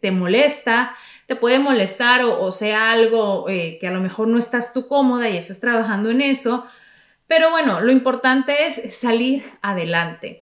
te, 0.00 0.10
molesta, 0.10 0.94
te 1.26 1.36
puede 1.36 1.58
molestar 1.58 2.22
o, 2.24 2.52
sea 2.52 2.92
algo 2.92 3.48
eh, 3.48 3.78
que 3.80 3.88
a 3.88 3.92
lo 3.92 4.00
mejor 4.00 4.28
no 4.28 4.38
estás 4.38 4.72
tú 4.72 4.88
cómoda 4.88 5.28
y 5.28 5.36
estás 5.36 5.60
trabajando 5.60 6.10
en 6.10 6.20
eso, 6.20 6.66
pero 7.26 7.50
bueno, 7.50 7.80
lo 7.80 7.92
importante 7.92 8.66
es 8.66 8.94
salir 8.94 9.44
adelante 9.62 10.41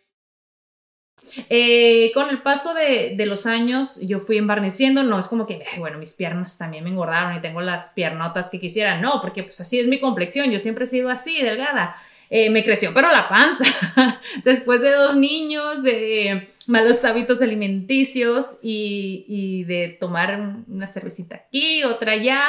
Eh, 1.49 2.11
con 2.13 2.29
el 2.29 2.41
paso 2.41 2.73
de, 2.73 3.15
los 3.25 3.45
años, 3.45 3.99
yo 4.01 4.19
fui 4.19 4.37
embarneciendo, 4.37 5.03
no 5.03 5.19
es 5.19 5.27
como 5.27 5.47
que, 5.47 5.63
bueno, 5.77 5.97
mis 5.97 6.13
piernas 6.13 6.57
también 6.57 6.83
me 6.83 6.89
engordaron 6.89 7.35
y 7.35 7.41
tengo 7.41 7.61
las 7.61 7.89
piernotas 7.89 8.49
que 8.49 8.59
quisiera, 8.59 8.99
no, 8.99 9.21
porque 9.21 9.43
pues 9.43 9.59
así 9.61 9.79
es 9.79 9.87
mi 9.87 9.99
complexión, 9.99 10.51
yo 10.51 10.59
siempre 10.59 10.85
he 10.85 10.87
sido 10.87 11.09
así, 11.09 11.41
delgada. 11.41 11.95
Eh, 12.29 12.49
me 12.49 12.63
creció, 12.63 12.93
pero 12.93 13.11
la 13.11 13.27
panza, 13.27 13.65
después 14.45 14.81
de 14.81 14.91
dos 14.91 15.17
niños, 15.17 15.83
de 15.83 16.49
malos 16.67 17.03
hábitos 17.03 17.41
alimenticios 17.41 18.59
y, 18.63 19.25
y 19.27 19.63
de 19.65 19.89
tomar 19.99 20.63
una 20.67 20.87
cervecita 20.87 21.35
aquí, 21.35 21.83
otra 21.83 22.13
allá, 22.13 22.41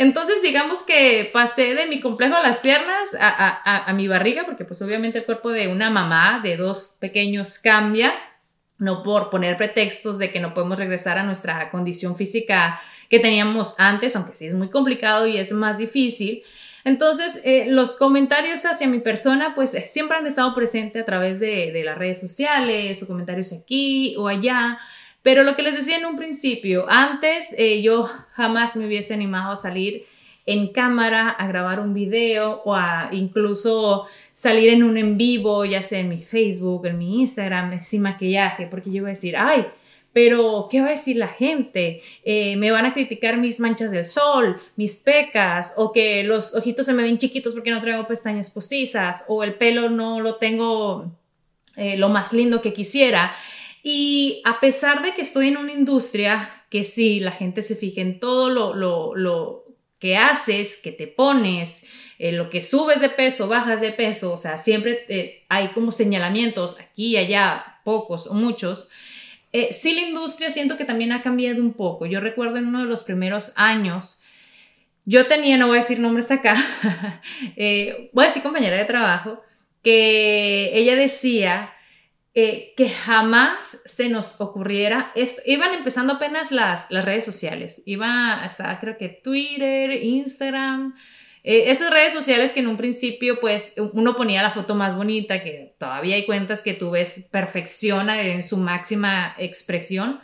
entonces, 0.00 0.40
digamos 0.40 0.82
que 0.82 1.28
pasé 1.30 1.74
de 1.74 1.86
mi 1.86 2.00
complejo 2.00 2.34
a 2.34 2.40
las 2.40 2.60
piernas 2.60 3.14
a, 3.20 3.92
mi 3.92 4.08
barriga, 4.08 4.46
porque 4.46 4.64
pues 4.64 4.80
obviamente 4.80 5.18
el 5.18 5.26
cuerpo 5.26 5.50
de 5.50 5.68
una 5.68 5.90
mamá 5.90 6.40
de 6.42 6.56
dos 6.56 6.96
pequeños 6.98 7.58
cambia, 7.58 8.14
no 8.78 9.02
por 9.02 9.28
poner 9.28 9.58
pretextos 9.58 10.16
de 10.16 10.30
que 10.30 10.40
no 10.40 10.54
podemos 10.54 10.78
regresar 10.78 11.18
a 11.18 11.22
nuestra 11.22 11.70
condición 11.70 12.16
física 12.16 12.80
que 13.10 13.18
teníamos 13.18 13.78
antes, 13.78 14.16
aunque 14.16 14.34
sí 14.34 14.46
es 14.46 14.54
muy 14.54 14.70
complicado 14.70 15.26
y 15.26 15.36
es 15.36 15.52
más 15.52 15.76
difícil. 15.76 16.44
Entonces, 16.84 17.42
eh, 17.44 17.66
los 17.68 17.98
comentarios 17.98 18.64
hacia 18.64 18.88
mi 18.88 19.00
persona, 19.00 19.54
pues 19.54 19.72
siempre 19.92 20.16
han 20.16 20.26
estado 20.26 20.54
presentes 20.54 21.02
a 21.02 21.04
través 21.04 21.40
de, 21.40 21.72
de 21.72 21.84
las 21.84 21.98
redes 21.98 22.18
sociales 22.18 23.02
o 23.02 23.06
comentarios 23.06 23.52
aquí 23.52 24.16
o 24.16 24.28
allá. 24.28 24.78
Pero 25.22 25.42
lo 25.42 25.54
que 25.54 25.62
les 25.62 25.74
decía 25.74 25.98
en 25.98 26.06
un 26.06 26.16
principio, 26.16 26.86
antes 26.88 27.54
eh, 27.58 27.82
yo 27.82 28.08
jamás 28.32 28.76
me 28.76 28.86
hubiese 28.86 29.14
animado 29.14 29.52
a 29.52 29.56
salir 29.56 30.06
en 30.46 30.68
cámara 30.68 31.28
a 31.28 31.46
grabar 31.46 31.80
un 31.80 31.92
video 31.92 32.62
o 32.64 32.74
a 32.74 33.10
incluso 33.12 34.06
salir 34.32 34.70
en 34.70 34.82
un 34.82 34.96
en 34.96 35.16
vivo, 35.16 35.64
ya 35.64 35.82
sea 35.82 36.00
en 36.00 36.08
mi 36.08 36.22
Facebook, 36.22 36.86
en 36.86 36.98
mi 36.98 37.20
Instagram, 37.20 37.80
sin 37.82 38.02
maquillaje, 38.02 38.66
porque 38.66 38.90
yo 38.90 38.96
iba 38.96 39.08
a 39.08 39.10
decir, 39.10 39.36
ay, 39.36 39.66
pero 40.12 40.66
¿qué 40.70 40.80
va 40.80 40.88
a 40.88 40.90
decir 40.90 41.16
la 41.16 41.28
gente? 41.28 42.02
Eh, 42.24 42.56
me 42.56 42.72
van 42.72 42.84
a 42.84 42.94
criticar 42.94 43.36
mis 43.36 43.60
manchas 43.60 43.92
del 43.92 44.06
sol, 44.06 44.60
mis 44.74 44.96
pecas, 44.96 45.74
o 45.76 45.92
que 45.92 46.24
los 46.24 46.54
ojitos 46.56 46.86
se 46.86 46.94
me 46.94 47.04
ven 47.04 47.18
chiquitos 47.18 47.54
porque 47.54 47.70
no 47.70 47.80
traigo 47.80 48.06
pestañas 48.06 48.50
postizas, 48.50 49.26
o 49.28 49.44
el 49.44 49.54
pelo 49.54 49.88
no 49.88 50.20
lo 50.20 50.36
tengo 50.36 51.12
eh, 51.76 51.96
lo 51.96 52.08
más 52.08 52.32
lindo 52.32 52.60
que 52.60 52.72
quisiera. 52.72 53.32
Y 53.82 54.42
a 54.44 54.60
pesar 54.60 55.02
de 55.02 55.14
que 55.14 55.22
estoy 55.22 55.48
en 55.48 55.56
una 55.56 55.72
industria 55.72 56.50
que 56.70 56.84
sí, 56.84 57.20
la 57.20 57.32
gente 57.32 57.62
se 57.62 57.76
fija 57.76 58.00
en 58.00 58.20
todo 58.20 58.50
lo, 58.50 58.74
lo, 58.74 59.14
lo 59.14 59.64
que 60.00 60.16
haces, 60.16 60.78
que 60.78 60.92
te 60.92 61.06
pones, 61.06 61.86
eh, 62.18 62.32
lo 62.32 62.50
que 62.50 62.62
subes 62.62 63.00
de 63.00 63.10
peso, 63.10 63.48
bajas 63.48 63.80
de 63.80 63.92
peso, 63.92 64.32
o 64.32 64.38
sea, 64.38 64.58
siempre 64.58 65.04
eh, 65.08 65.44
hay 65.48 65.68
como 65.68 65.92
señalamientos 65.92 66.80
aquí 66.80 67.08
y 67.08 67.16
allá, 67.18 67.80
pocos 67.84 68.26
o 68.26 68.34
muchos. 68.34 68.88
Eh, 69.52 69.72
sí, 69.72 69.94
la 69.94 70.02
industria 70.02 70.50
siento 70.50 70.76
que 70.76 70.84
también 70.84 71.12
ha 71.12 71.22
cambiado 71.22 71.60
un 71.60 71.74
poco. 71.74 72.06
Yo 72.06 72.20
recuerdo 72.20 72.56
en 72.56 72.66
uno 72.68 72.80
de 72.80 72.86
los 72.86 73.04
primeros 73.04 73.52
años, 73.56 74.22
yo 75.04 75.26
tenía, 75.26 75.56
no 75.58 75.66
voy 75.66 75.78
a 75.78 75.80
decir 75.80 75.98
nombres 75.98 76.30
acá, 76.30 76.56
voy 78.12 78.24
a 78.24 78.28
decir 78.28 78.42
compañera 78.42 78.76
de 78.76 78.84
trabajo, 78.84 79.42
que 79.82 80.70
ella 80.74 80.96
decía 80.96 81.74
eh, 82.34 82.74
que 82.76 82.88
jamás 82.88 83.82
se 83.84 84.08
nos 84.08 84.40
ocurriera, 84.40 85.10
esto, 85.14 85.42
iban 85.46 85.74
empezando 85.74 86.14
apenas 86.14 86.52
las, 86.52 86.90
las 86.90 87.04
redes 87.04 87.24
sociales, 87.24 87.82
iba 87.86 88.42
hasta 88.44 88.78
creo 88.78 88.96
que 88.96 89.08
Twitter, 89.08 89.90
Instagram, 90.02 90.94
eh, 91.42 91.70
esas 91.70 91.90
redes 91.90 92.12
sociales 92.12 92.52
que 92.52 92.60
en 92.60 92.68
un 92.68 92.76
principio 92.76 93.40
pues 93.40 93.74
uno 93.94 94.14
ponía 94.14 94.42
la 94.42 94.52
foto 94.52 94.74
más 94.74 94.96
bonita, 94.96 95.42
que 95.42 95.74
todavía 95.78 96.16
hay 96.16 96.26
cuentas 96.26 96.62
que 96.62 96.74
tú 96.74 96.90
ves 96.90 97.26
perfecciona 97.30 98.20
en 98.22 98.42
su 98.42 98.58
máxima 98.58 99.34
expresión. 99.38 100.20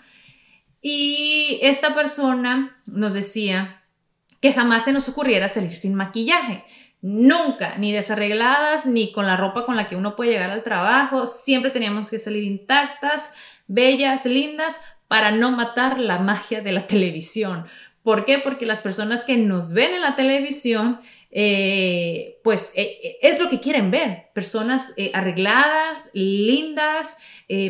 Y 0.82 1.58
esta 1.62 1.94
persona 1.94 2.80
nos 2.86 3.14
decía 3.14 3.82
que 4.40 4.52
jamás 4.52 4.84
se 4.84 4.92
nos 4.92 5.08
ocurriera 5.08 5.48
salir 5.48 5.74
sin 5.74 5.94
maquillaje. 5.94 6.64
Nunca, 7.08 7.76
ni 7.78 7.92
desarregladas, 7.92 8.84
ni 8.84 9.12
con 9.12 9.28
la 9.28 9.36
ropa 9.36 9.64
con 9.64 9.76
la 9.76 9.88
que 9.88 9.94
uno 9.94 10.16
puede 10.16 10.32
llegar 10.32 10.50
al 10.50 10.64
trabajo. 10.64 11.28
Siempre 11.28 11.70
teníamos 11.70 12.10
que 12.10 12.18
salir 12.18 12.42
intactas, 12.42 13.32
bellas, 13.68 14.26
lindas, 14.26 14.80
para 15.06 15.30
no 15.30 15.52
matar 15.52 16.00
la 16.00 16.18
magia 16.18 16.62
de 16.62 16.72
la 16.72 16.86
televisión. 16.88 17.66
¿Por 18.02 18.24
qué? 18.24 18.40
Porque 18.40 18.66
las 18.66 18.80
personas 18.80 19.24
que 19.24 19.36
nos 19.36 19.72
ven 19.72 19.94
en 19.94 20.00
la 20.00 20.16
televisión, 20.16 21.00
eh, 21.30 22.40
pues 22.42 22.72
eh, 22.74 22.98
eh, 23.00 23.18
es 23.22 23.38
lo 23.38 23.50
que 23.50 23.60
quieren 23.60 23.92
ver. 23.92 24.30
Personas 24.34 24.92
arregladas, 25.12 26.10
lindas, 26.12 27.18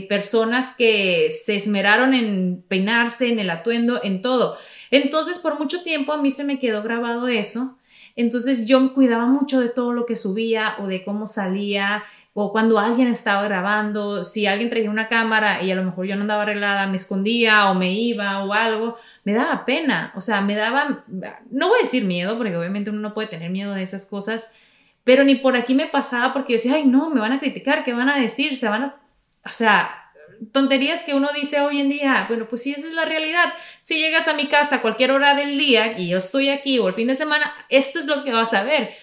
personas 0.08 0.74
que 0.78 1.30
se 1.30 1.56
esmeraron 1.56 2.14
en 2.14 2.64
peinarse, 2.66 3.28
en 3.28 3.38
el 3.38 3.50
atuendo, 3.50 4.02
en 4.02 4.22
todo. 4.22 4.56
Entonces, 4.90 5.38
por 5.38 5.58
mucho 5.58 5.82
tiempo 5.82 6.14
a 6.14 6.22
mí 6.22 6.30
se 6.30 6.44
me 6.44 6.58
quedó 6.58 6.82
grabado 6.82 7.28
eso 7.28 7.75
entonces 8.16 8.66
yo 8.66 8.80
me 8.80 8.92
cuidaba 8.92 9.26
mucho 9.26 9.60
de 9.60 9.68
todo 9.68 9.92
lo 9.92 10.06
que 10.06 10.16
subía 10.16 10.76
o 10.80 10.86
de 10.86 11.04
cómo 11.04 11.26
salía 11.26 12.02
o 12.38 12.52
cuando 12.52 12.78
alguien 12.78 13.08
estaba 13.08 13.42
grabando, 13.44 14.22
si 14.22 14.46
alguien 14.46 14.68
traía 14.68 14.90
una 14.90 15.08
cámara 15.08 15.62
y 15.62 15.70
a 15.70 15.74
lo 15.74 15.82
mejor 15.82 16.04
yo 16.04 16.16
no 16.16 16.20
andaba 16.20 16.42
arreglada, 16.42 16.86
me 16.86 16.96
escondía 16.96 17.70
o 17.70 17.74
me 17.74 17.94
iba 17.94 18.44
o 18.44 18.52
algo, 18.52 18.98
me 19.24 19.32
daba 19.32 19.64
pena, 19.64 20.12
o 20.14 20.20
sea, 20.20 20.42
me 20.42 20.54
daba, 20.54 21.02
no 21.50 21.68
voy 21.68 21.78
a 21.78 21.82
decir 21.82 22.04
miedo, 22.04 22.36
porque 22.36 22.54
obviamente 22.54 22.90
uno 22.90 23.00
no 23.00 23.14
puede 23.14 23.28
tener 23.28 23.50
miedo 23.50 23.72
de 23.72 23.82
esas 23.82 24.04
cosas, 24.04 24.54
pero 25.02 25.24
ni 25.24 25.36
por 25.36 25.56
aquí 25.56 25.74
me 25.74 25.86
pasaba 25.86 26.34
porque 26.34 26.52
yo 26.52 26.56
decía, 26.58 26.74
ay, 26.74 26.84
no, 26.84 27.08
me 27.08 27.20
van 27.20 27.32
a 27.32 27.40
criticar, 27.40 27.84
¿qué 27.84 27.94
van 27.94 28.10
a 28.10 28.20
decir? 28.20 28.58
Se 28.58 28.68
van 28.68 28.84
a, 28.84 28.86
o 28.86 29.54
sea, 29.54 30.05
tonterías 30.52 31.02
que 31.02 31.14
uno 31.14 31.28
dice 31.34 31.60
hoy 31.60 31.80
en 31.80 31.88
día, 31.88 32.26
bueno, 32.28 32.46
pues 32.48 32.62
sí, 32.62 32.72
esa 32.72 32.86
es 32.86 32.92
la 32.92 33.04
realidad. 33.04 33.52
Si 33.80 33.98
llegas 33.98 34.28
a 34.28 34.34
mi 34.34 34.48
casa 34.48 34.76
a 34.76 34.82
cualquier 34.82 35.12
hora 35.12 35.34
del 35.34 35.58
día 35.58 35.98
y 35.98 36.08
yo 36.08 36.18
estoy 36.18 36.48
aquí 36.48 36.78
o 36.78 36.88
el 36.88 36.94
fin 36.94 37.08
de 37.08 37.14
semana, 37.14 37.52
esto 37.68 37.98
es 37.98 38.06
lo 38.06 38.24
que 38.24 38.32
vas 38.32 38.54
a 38.54 38.62
ver. 38.62 38.94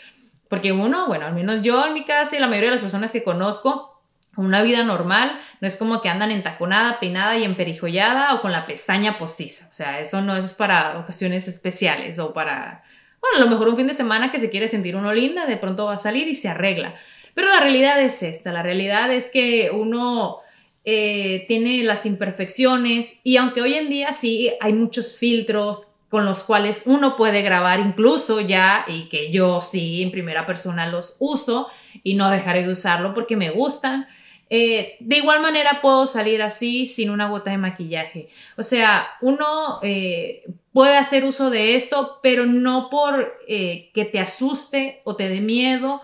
Porque 0.49 0.71
uno, 0.71 1.07
bueno, 1.07 1.25
al 1.25 1.33
menos 1.33 1.61
yo 1.61 1.85
en 1.85 1.93
mi 1.93 2.05
casa 2.05 2.35
y 2.35 2.39
la 2.39 2.47
mayoría 2.47 2.69
de 2.69 2.75
las 2.75 2.81
personas 2.81 3.11
que 3.11 3.23
conozco, 3.23 3.93
una 4.35 4.63
vida 4.63 4.83
normal 4.83 5.39
no 5.61 5.67
es 5.67 5.77
como 5.77 6.01
que 6.01 6.09
andan 6.09 6.31
entaconada, 6.31 6.99
peinada 6.99 7.37
y 7.37 7.43
emperijollada 7.43 8.33
o 8.33 8.41
con 8.41 8.51
la 8.51 8.65
pestaña 8.65 9.17
postiza. 9.17 9.67
O 9.69 9.73
sea, 9.73 9.99
eso 9.99 10.21
no 10.21 10.35
es 10.35 10.53
para 10.53 10.99
ocasiones 10.99 11.47
especiales 11.47 12.19
o 12.19 12.33
para, 12.33 12.83
bueno, 13.21 13.37
a 13.37 13.39
lo 13.39 13.49
mejor 13.49 13.69
un 13.69 13.77
fin 13.77 13.87
de 13.87 13.93
semana 13.93 14.31
que 14.31 14.39
se 14.39 14.49
quiere 14.49 14.67
sentir 14.67 14.95
uno 14.95 15.13
linda, 15.13 15.45
de 15.45 15.57
pronto 15.57 15.85
va 15.85 15.93
a 15.93 15.97
salir 15.97 16.27
y 16.27 16.35
se 16.35 16.49
arregla. 16.49 16.95
Pero 17.33 17.47
la 17.47 17.59
realidad 17.59 18.01
es 18.01 18.21
esta, 18.21 18.51
la 18.51 18.63
realidad 18.63 19.11
es 19.11 19.31
que 19.31 19.71
uno 19.71 20.42
eh, 20.85 21.45
tiene 21.47 21.81
las 21.83 22.05
imperfecciones 22.05 23.21
y 23.23 23.37
aunque 23.37 23.61
hoy 23.61 23.75
en 23.75 23.89
día 23.89 24.11
sí 24.11 24.51
hay 24.59 24.73
muchos 24.73 25.15
filtros 25.15 25.99
con 26.09 26.25
los 26.25 26.43
cuales 26.43 26.83
uno 26.87 27.15
puede 27.15 27.41
grabar 27.41 27.79
incluso 27.79 28.41
ya 28.41 28.83
y 28.87 29.07
que 29.07 29.31
yo 29.31 29.61
sí 29.61 30.03
en 30.03 30.11
primera 30.11 30.45
persona 30.45 30.85
los 30.87 31.15
uso 31.19 31.69
y 32.03 32.15
no 32.15 32.29
dejaré 32.29 32.63
de 32.63 32.71
usarlo 32.71 33.13
porque 33.13 33.37
me 33.37 33.49
gustan. 33.49 34.07
Eh, 34.49 34.97
de 34.99 35.17
igual 35.17 35.41
manera 35.41 35.79
puedo 35.81 36.05
salir 36.05 36.41
así 36.41 36.85
sin 36.85 37.09
una 37.09 37.29
gota 37.29 37.51
de 37.51 37.57
maquillaje. 37.57 38.27
O 38.57 38.61
sea, 38.63 39.07
uno 39.21 39.79
eh, 39.83 40.43
puede 40.73 40.97
hacer 40.97 41.23
uso 41.23 41.49
de 41.49 41.75
esto, 41.75 42.19
pero 42.21 42.45
no 42.45 42.89
por 42.89 43.37
que 43.47 44.09
te 44.11 44.19
asuste 44.19 45.01
o 45.05 45.15
te 45.15 45.29
dé 45.29 45.39
miedo 45.39 46.01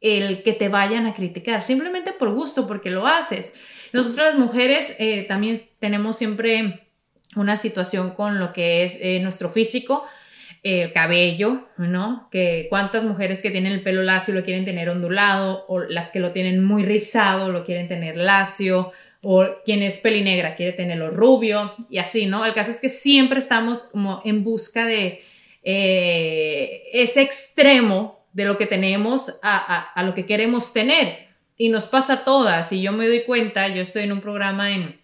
el 0.00 0.42
que 0.42 0.52
te 0.52 0.68
vayan 0.68 1.06
a 1.06 1.14
criticar, 1.14 1.62
simplemente 1.62 2.12
por 2.12 2.32
gusto, 2.32 2.66
porque 2.66 2.90
lo 2.90 3.06
haces. 3.06 3.60
Nosotras 3.92 4.34
las 4.34 4.38
mujeres 4.38 4.96
eh, 4.98 5.24
también 5.26 5.62
tenemos 5.78 6.16
siempre 6.16 6.88
una 7.36 7.56
situación 7.56 8.10
con 8.10 8.38
lo 8.38 8.52
que 8.52 8.84
es 8.84 8.98
eh, 9.00 9.20
nuestro 9.20 9.48
físico, 9.48 10.04
el 10.62 10.92
cabello, 10.92 11.68
¿no? 11.76 12.28
Que 12.32 12.66
cuántas 12.68 13.04
mujeres 13.04 13.42
que 13.42 13.50
tienen 13.50 13.72
el 13.72 13.82
pelo 13.82 14.02
lacio 14.02 14.34
lo 14.34 14.44
quieren 14.44 14.64
tener 14.64 14.90
ondulado, 14.90 15.64
o 15.68 15.80
las 15.80 16.10
que 16.10 16.20
lo 16.20 16.32
tienen 16.32 16.64
muy 16.64 16.84
rizado 16.84 17.50
lo 17.50 17.64
quieren 17.64 17.86
tener 17.86 18.16
lacio, 18.16 18.92
o 19.22 19.46
quien 19.64 19.82
es 19.82 19.98
pelinegra 19.98 20.56
quiere 20.56 20.72
tenerlo 20.72 21.10
rubio, 21.10 21.74
y 21.88 21.98
así, 21.98 22.26
¿no? 22.26 22.44
El 22.44 22.54
caso 22.54 22.70
es 22.70 22.80
que 22.80 22.90
siempre 22.90 23.38
estamos 23.38 23.84
como 23.84 24.20
en 24.24 24.42
busca 24.42 24.84
de 24.84 25.22
eh, 25.62 26.82
ese 26.92 27.22
extremo 27.22 28.26
de 28.32 28.44
lo 28.44 28.58
que 28.58 28.66
tenemos 28.66 29.38
a, 29.42 29.92
a 29.92 30.02
lo 30.02 30.14
que 30.14 30.26
queremos 30.26 30.72
tener 30.72 31.27
y 31.58 31.68
nos 31.68 31.86
pasa 31.86 32.12
a 32.14 32.24
todas, 32.24 32.72
y 32.72 32.80
yo 32.80 32.92
me 32.92 33.06
doy 33.06 33.24
cuenta, 33.24 33.68
yo 33.68 33.82
estoy 33.82 34.04
en 34.04 34.12
un 34.12 34.20
programa 34.20 34.70
en, 34.70 35.00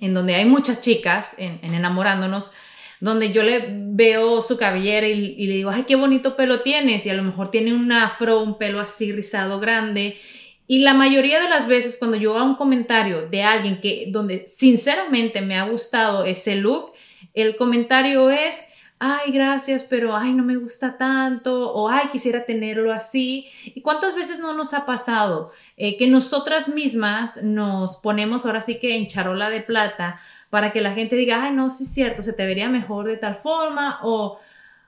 en 0.00 0.12
donde 0.12 0.34
hay 0.34 0.44
muchas 0.44 0.80
chicas, 0.80 1.36
en, 1.38 1.60
enamorándonos, 1.62 2.52
donde 3.00 3.32
yo 3.32 3.42
le 3.42 3.64
veo 3.70 4.42
su 4.42 4.58
cabellera 4.58 5.06
y, 5.06 5.34
y, 5.38 5.46
le 5.46 5.54
digo, 5.54 5.70
ay, 5.70 5.84
qué 5.84 5.94
bonito 5.94 6.36
pelo 6.36 6.60
tienes, 6.60 7.06
y 7.06 7.10
a 7.10 7.14
lo 7.14 7.22
mejor 7.22 7.50
tiene 7.50 7.72
un 7.72 7.92
afro, 7.92 8.42
un 8.42 8.58
pelo 8.58 8.80
así 8.80 9.12
rizado 9.12 9.60
grande, 9.60 10.18
y 10.66 10.78
la 10.78 10.94
mayoría 10.94 11.40
de 11.40 11.48
las 11.48 11.68
veces 11.68 11.98
cuando 11.98 12.16
yo 12.16 12.36
hago 12.36 12.46
un 12.46 12.54
comentario 12.56 13.28
de 13.28 13.42
alguien 13.42 13.80
que 13.80 14.06
donde 14.08 14.46
sinceramente 14.46 15.42
me 15.42 15.56
ha 15.56 15.68
gustado 15.68 16.24
ese 16.24 16.56
look, 16.56 16.92
el 17.34 17.56
comentario 17.56 18.30
es, 18.30 18.68
ay, 19.04 19.32
gracias, 19.32 19.84
pero 19.84 20.16
ay, 20.16 20.32
no 20.32 20.42
me 20.42 20.56
gusta 20.56 20.96
tanto, 20.96 21.72
o 21.72 21.90
ay, 21.90 22.08
quisiera 22.10 22.46
tenerlo 22.46 22.90
así. 22.90 23.46
¿Y 23.66 23.82
cuántas 23.82 24.16
veces 24.16 24.38
no 24.38 24.54
nos 24.54 24.72
ha 24.72 24.86
pasado 24.86 25.52
eh, 25.76 25.98
que 25.98 26.06
nosotras 26.06 26.70
mismas 26.70 27.42
nos 27.42 27.98
ponemos 27.98 28.46
ahora 28.46 28.62
sí 28.62 28.80
que 28.80 28.96
en 28.96 29.06
charola 29.06 29.50
de 29.50 29.60
plata 29.60 30.20
para 30.48 30.72
que 30.72 30.80
la 30.80 30.94
gente 30.94 31.16
diga, 31.16 31.44
ay, 31.44 31.52
no, 31.52 31.68
sí 31.68 31.84
es 31.84 31.92
cierto, 31.92 32.22
se 32.22 32.32
te 32.32 32.46
vería 32.46 32.70
mejor 32.70 33.06
de 33.06 33.18
tal 33.18 33.34
forma, 33.36 34.00
o, 34.02 34.38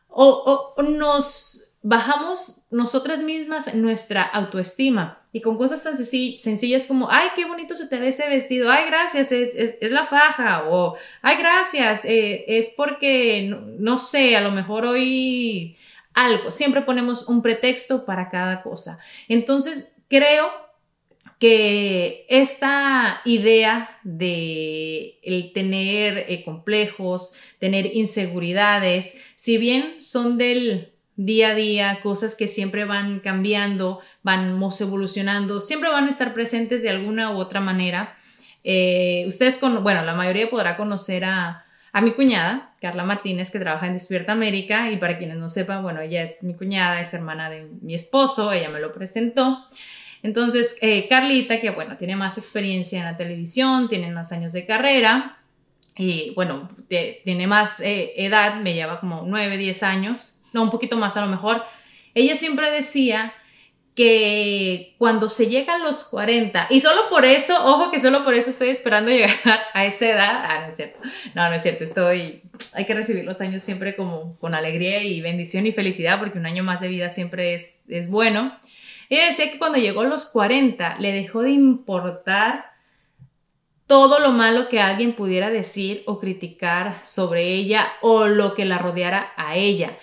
o, 0.09 0.75
o 0.77 0.83
nos 0.83 1.66
bajamos 1.89 2.67
nosotras 2.73 3.21
mismas 3.21 3.73
nuestra 3.77 4.25
autoestima 4.25 5.23
y 5.33 5.41
con 5.41 5.57
cosas 5.57 5.85
tan 5.85 5.97
sencillas 5.97 6.87
como, 6.87 7.09
ay, 7.13 7.29
qué 7.37 7.45
bonito 7.45 7.77
se 7.77 7.87
te 7.87 8.01
ve 8.01 8.09
ese 8.09 8.29
vestido, 8.29 8.73
ay, 8.73 8.87
gracias, 8.87 9.31
es, 9.31 9.55
es, 9.55 9.93
la 9.93 10.05
faja, 10.05 10.65
o, 10.69 10.97
ay, 11.23 11.37
gracias, 11.37 12.05
eh, 12.05 12.45
es 12.49 12.75
porque, 12.77 13.55
no, 13.79 13.99
sé, 14.01 14.35
a 14.35 14.41
lo 14.41 14.51
mejor 14.51 14.85
hoy 14.85 15.77
algo, 16.13 16.51
siempre 16.51 16.83
ponemos 16.83 17.29
un 17.29 17.41
pretexto 17.41 18.05
para 18.05 18.31
cada 18.31 18.65
cosa. 18.65 18.99
Entonces, 19.29 19.95
creo 20.09 20.51
que 21.39 22.27
esta 22.29 23.21
idea 23.25 23.97
de 24.03 25.21
el 25.23 25.53
tener 25.53 26.25
eh, 26.29 26.43
complejos, 26.45 27.35
tener 27.61 27.95
inseguridades, 27.95 29.15
si 29.37 29.57
bien 29.57 30.03
son 30.03 30.37
del 30.37 30.96
día 31.17 31.51
a 31.51 31.55
día, 31.55 32.01
cosas 32.03 32.35
que 32.35 32.47
siempre 32.47 32.85
van 32.85 33.21
cambiando, 33.21 34.01
vamos 34.23 34.81
evolucionando, 34.81 35.61
siempre 35.61 35.89
van 35.91 36.07
a 36.07 36.11
estar 36.11 36.35
presentes 36.35 36.83
de 36.83 36.91
alguna 36.91 37.33
u 37.33 37.39
otra 37.39 37.61
manera. 37.61 38.17
Eh, 38.65 39.25
ustedes, 39.27 39.59
bueno, 39.61 40.05
la 40.05 40.15
mayoría 40.15 40.51
podrá 40.51 40.77
conocer 40.77 41.25
a, 41.25 41.65
a 41.93 42.01
mi 42.03 42.13
cuñada, 42.13 42.75
Carla 42.81 43.05
Martínez, 43.05 43.51
que 43.51 43.59
trabaja 43.59 43.87
en 43.87 43.95
Despierta 43.95 44.33
América, 44.33 44.91
y 44.91 44.99
para 44.99 45.17
quienes 45.17 45.39
no 45.39 45.49
sepan, 45.49 45.83
bueno, 45.83 46.01
ella 46.01 46.23
es 46.23 46.43
mi 46.43 46.55
cuñada, 46.55 47.01
es 47.01 47.15
hermana 47.15 47.49
de 47.49 47.67
mi 47.81 47.95
esposo, 47.95 48.53
ella 48.53 48.69
me 48.69 48.81
lo 48.81 48.93
presentó. 48.93 49.65
Entonces, 50.23 50.77
eh, 50.83 51.07
Carlita, 51.09 51.61
que 51.61 51.71
bueno, 51.71 51.97
tiene 51.97 52.17
más 52.17 52.37
experiencia 52.37 52.99
en 52.99 53.05
la 53.05 53.17
televisión, 53.17 53.89
tiene 53.89 54.11
más 54.11 54.33
años 54.33 54.53
de 54.53 54.67
carrera, 54.67 55.39
y 55.97 56.33
bueno, 56.35 56.69
tiene 57.25 57.47
más 57.47 57.81
eh, 57.81 58.13
edad, 58.17 58.61
me 58.61 58.75
lleva 58.75 59.01
como 59.01 59.23
9, 59.27 59.57
10 59.57 59.83
años 59.83 60.36
no, 60.57 60.63
un 60.63 60.71
poquito 60.71 60.97
más 60.97 61.17
a 61.17 61.21
lo 61.21 61.29
mejor, 61.29 61.63
ella 62.15 62.35
siempre 62.35 62.71
decía 62.71 63.35
que 63.95 64.95
cuando 64.99 65.31
se 65.31 65.49
llegan 65.49 65.83
los 65.83 66.05
40, 66.05 66.67
y 66.71 66.81
solo 66.81 67.09
por 67.09 67.25
eso, 67.25 67.55
ojo 67.65 67.91
que 67.91 68.01
solo 68.01 68.25
por 68.25 68.35
eso 68.35 68.51
estoy 68.51 68.69
esperando 68.69 69.11
llegar 69.13 69.61
a 69.73 69.85
esa 69.85 70.07
edad, 70.07 70.43
ah, 70.45 70.61
no 70.63 70.69
es 70.69 70.77
cierto, 70.77 70.99
no, 71.35 71.49
no 71.49 71.55
es 71.55 71.63
cierto, 71.63 71.85
estoy, 71.85 72.43
hay 72.73 72.85
que 72.87 72.95
recibir 72.95 73.25
los 73.25 73.41
años 73.41 73.63
siempre 73.63 73.95
como 73.95 74.39
con 74.39 74.55
alegría 74.55 75.03
y 75.03 75.21
bendición 75.21 75.67
y 75.67 75.73
felicidad, 75.73 76.19
porque 76.19 76.39
un 76.39 76.47
año 76.47 76.65
más 76.65 76.81
de 76.81 76.89
vida 76.89 77.11
siempre 77.11 77.55
es, 77.55 77.85
es 77.89 78.11
bueno. 78.11 78.59
Ella 79.09 79.27
decía 79.27 79.51
que 79.53 79.59
cuando 79.59 79.79
llegó 79.79 80.01
a 80.01 80.07
los 80.07 80.27
40 80.27 80.97
le 80.99 81.13
dejó 81.13 81.43
de 81.43 81.51
importar 81.51 82.77
todo 83.87 84.19
lo 84.19 84.33
malo 84.33 84.69
que 84.69 84.81
alguien 84.81 85.13
pudiera 85.13 85.49
decir 85.49 86.03
o 86.07 86.19
criticar 86.19 87.01
sobre 87.05 87.53
ella 87.53 87.87
o 88.01 88.27
lo 88.27 88.55
que 88.55 88.65
la 88.65 88.79
rodeara 88.79 89.33
a 89.37 89.57
ella. 89.57 89.97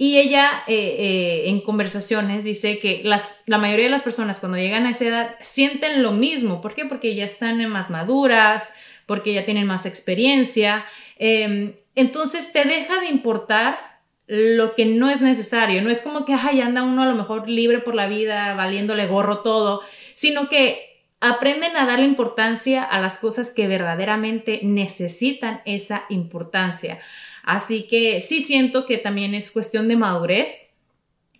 Y 0.00 0.18
ella 0.18 0.62
eh, 0.68 0.74
eh, 0.76 1.48
en 1.48 1.60
conversaciones 1.60 2.44
dice 2.44 2.78
que 2.78 3.02
las, 3.02 3.40
la 3.46 3.58
mayoría 3.58 3.86
de 3.86 3.90
las 3.90 4.04
personas 4.04 4.38
cuando 4.38 4.56
llegan 4.56 4.86
a 4.86 4.90
esa 4.90 5.06
edad 5.06 5.34
sienten 5.40 6.04
lo 6.04 6.12
mismo. 6.12 6.60
¿Por 6.60 6.76
qué? 6.76 6.84
Porque 6.84 7.16
ya 7.16 7.24
están 7.24 7.68
más 7.68 7.90
maduras, 7.90 8.72
porque 9.06 9.34
ya 9.34 9.44
tienen 9.44 9.66
más 9.66 9.86
experiencia. 9.86 10.84
Em, 11.16 11.74
entonces 11.96 12.52
te 12.52 12.62
deja 12.62 13.00
de 13.00 13.08
importar 13.08 13.98
lo 14.28 14.76
que 14.76 14.86
no 14.86 15.10
es 15.10 15.20
necesario. 15.20 15.82
No 15.82 15.90
es 15.90 16.02
como 16.02 16.24
que, 16.24 16.34
ay, 16.34 16.60
anda 16.60 16.84
uno 16.84 17.02
a 17.02 17.06
lo 17.06 17.16
mejor 17.16 17.48
libre 17.48 17.80
por 17.80 17.96
la 17.96 18.06
vida, 18.06 18.54
valiéndole 18.54 19.08
gorro 19.08 19.40
todo, 19.40 19.82
sino 20.14 20.48
que 20.48 20.88
aprenden 21.18 21.76
a 21.76 21.86
darle 21.86 22.04
importancia 22.04 22.84
a 22.84 23.00
las 23.00 23.18
cosas 23.18 23.52
que 23.52 23.66
verdaderamente 23.66 24.60
necesitan 24.62 25.60
esa 25.64 26.04
importancia. 26.08 27.00
Así 27.48 27.84
que 27.84 28.20
sí 28.20 28.42
siento 28.42 28.84
que 28.84 28.98
también 28.98 29.34
es 29.34 29.52
cuestión 29.52 29.88
de 29.88 29.96
madurez, 29.96 30.74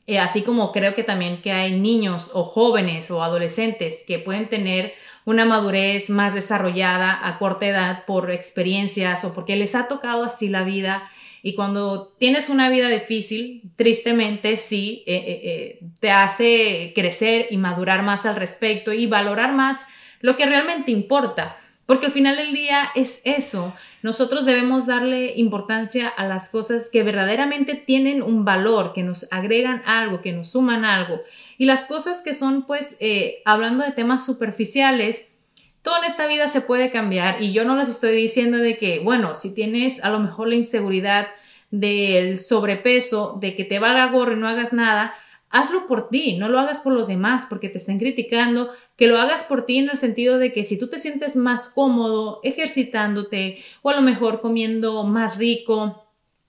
eh, 0.06 0.18
así 0.18 0.40
como 0.40 0.72
creo 0.72 0.94
que 0.94 1.04
también 1.04 1.42
que 1.42 1.52
hay 1.52 1.78
niños 1.78 2.30
o 2.32 2.44
jóvenes 2.44 3.10
o 3.10 3.22
adolescentes 3.22 4.06
que 4.08 4.18
pueden 4.18 4.48
tener 4.48 4.94
una 5.26 5.44
madurez 5.44 6.08
más 6.08 6.32
desarrollada 6.32 7.28
a 7.28 7.38
corta 7.38 7.66
edad 7.66 8.06
por 8.06 8.30
experiencias 8.30 9.22
o 9.26 9.34
porque 9.34 9.56
les 9.56 9.74
ha 9.74 9.86
tocado 9.86 10.24
así 10.24 10.48
la 10.48 10.62
vida. 10.62 11.10
Y 11.42 11.54
cuando 11.54 12.14
tienes 12.18 12.48
una 12.48 12.70
vida 12.70 12.88
difícil, 12.88 13.70
tristemente 13.76 14.56
sí, 14.56 15.04
eh, 15.06 15.42
eh, 15.44 15.80
te 16.00 16.10
hace 16.10 16.92
crecer 16.94 17.48
y 17.50 17.58
madurar 17.58 18.02
más 18.02 18.24
al 18.24 18.36
respecto 18.36 18.94
y 18.94 19.06
valorar 19.06 19.52
más 19.52 19.86
lo 20.20 20.38
que 20.38 20.46
realmente 20.46 20.90
importa. 20.90 21.58
Porque 21.88 22.04
al 22.04 22.12
final 22.12 22.36
del 22.36 22.52
día 22.52 22.90
es 22.94 23.22
eso. 23.24 23.74
Nosotros 24.02 24.44
debemos 24.44 24.86
darle 24.86 25.32
importancia 25.36 26.06
a 26.06 26.26
las 26.26 26.50
cosas 26.50 26.90
que 26.92 27.02
verdaderamente 27.02 27.76
tienen 27.76 28.22
un 28.22 28.44
valor, 28.44 28.92
que 28.92 29.02
nos 29.02 29.26
agregan 29.32 29.82
algo, 29.86 30.20
que 30.20 30.32
nos 30.32 30.50
suman 30.50 30.84
algo. 30.84 31.22
Y 31.56 31.64
las 31.64 31.86
cosas 31.86 32.20
que 32.22 32.34
son, 32.34 32.66
pues, 32.66 32.98
eh, 33.00 33.40
hablando 33.46 33.86
de 33.86 33.92
temas 33.92 34.26
superficiales, 34.26 35.32
todo 35.80 35.96
en 35.96 36.04
esta 36.04 36.26
vida 36.26 36.48
se 36.48 36.60
puede 36.60 36.90
cambiar. 36.90 37.40
Y 37.42 37.54
yo 37.54 37.64
no 37.64 37.74
les 37.74 37.88
estoy 37.88 38.14
diciendo 38.14 38.58
de 38.58 38.76
que, 38.76 38.98
bueno, 38.98 39.34
si 39.34 39.54
tienes 39.54 40.04
a 40.04 40.10
lo 40.10 40.18
mejor 40.18 40.48
la 40.48 40.56
inseguridad 40.56 41.28
del 41.70 42.36
sobrepeso, 42.36 43.38
de 43.40 43.56
que 43.56 43.64
te 43.64 43.78
valga 43.78 44.12
gorro 44.12 44.34
y 44.34 44.36
no 44.36 44.46
hagas 44.46 44.74
nada, 44.74 45.14
hazlo 45.50 45.86
por 45.86 46.08
ti, 46.08 46.36
no 46.36 46.48
lo 46.48 46.58
hagas 46.58 46.80
por 46.80 46.92
los 46.92 47.08
demás 47.08 47.46
porque 47.48 47.68
te 47.68 47.78
estén 47.78 47.98
criticando, 47.98 48.70
que 48.96 49.06
lo 49.06 49.18
hagas 49.18 49.44
por 49.44 49.66
ti 49.66 49.78
en 49.78 49.90
el 49.90 49.96
sentido 49.96 50.38
de 50.38 50.52
que 50.52 50.64
si 50.64 50.78
tú 50.78 50.88
te 50.88 50.98
sientes 50.98 51.36
más 51.36 51.68
cómodo 51.68 52.40
ejercitándote 52.42 53.58
o 53.82 53.90
a 53.90 53.94
lo 53.94 54.02
mejor 54.02 54.40
comiendo 54.40 55.04
más 55.04 55.38
rico 55.38 56.04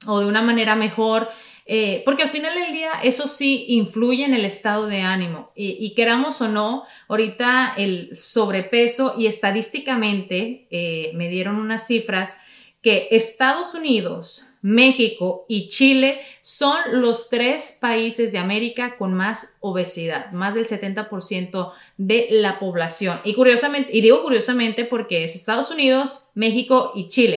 o 0.06 0.20
de 0.20 0.28
una 0.28 0.42
manera 0.42 0.76
mejor, 0.76 1.30
eh, 1.72 2.02
porque 2.04 2.24
al 2.24 2.30
final 2.30 2.56
del 2.56 2.74
día 2.74 2.94
eso 3.04 3.28
sí 3.28 3.66
influye 3.68 4.26
en 4.26 4.34
el 4.34 4.44
estado 4.44 4.88
de 4.88 5.02
ánimo. 5.02 5.52
Y, 5.56 5.94
queramos 5.94 6.42
o 6.42 6.48
no, 6.48 6.84
ahorita 7.08 7.76
el 7.78 8.18
sobrepeso 8.18 9.14
y 9.20 9.28
estadísticamente 9.28 10.68
eh, 10.72 11.12
me 11.14 11.30
dieron 11.30 11.58
unas 11.58 11.86
cifras 11.86 12.40
que 12.82 13.10
Estados 13.12 13.76
Unidos, 13.76 14.49
México 14.62 15.46
y 15.48 15.70
Chile 15.70 16.22
son 16.42 16.78
los 16.92 17.30
tres 17.30 17.78
países 17.80 18.32
de 18.32 18.38
América 18.38 18.98
con 18.98 19.14
más 19.14 19.58
obesidad, 19.62 20.32
más 20.32 20.56
del 20.56 20.68
70% 20.68 21.72
de 21.98 22.28
la 22.32 22.60
población. 22.60 23.20
Y 23.24 23.34
curiosamente, 23.34 23.96
y 23.96 24.02
digo 24.02 24.22
curiosamente 24.22 24.86
porque 24.86 25.24
es 25.24 25.36
Estados 25.36 25.72
Unidos, 25.72 26.32
México 26.36 26.92
y 26.96 27.08
Chile. 27.08 27.39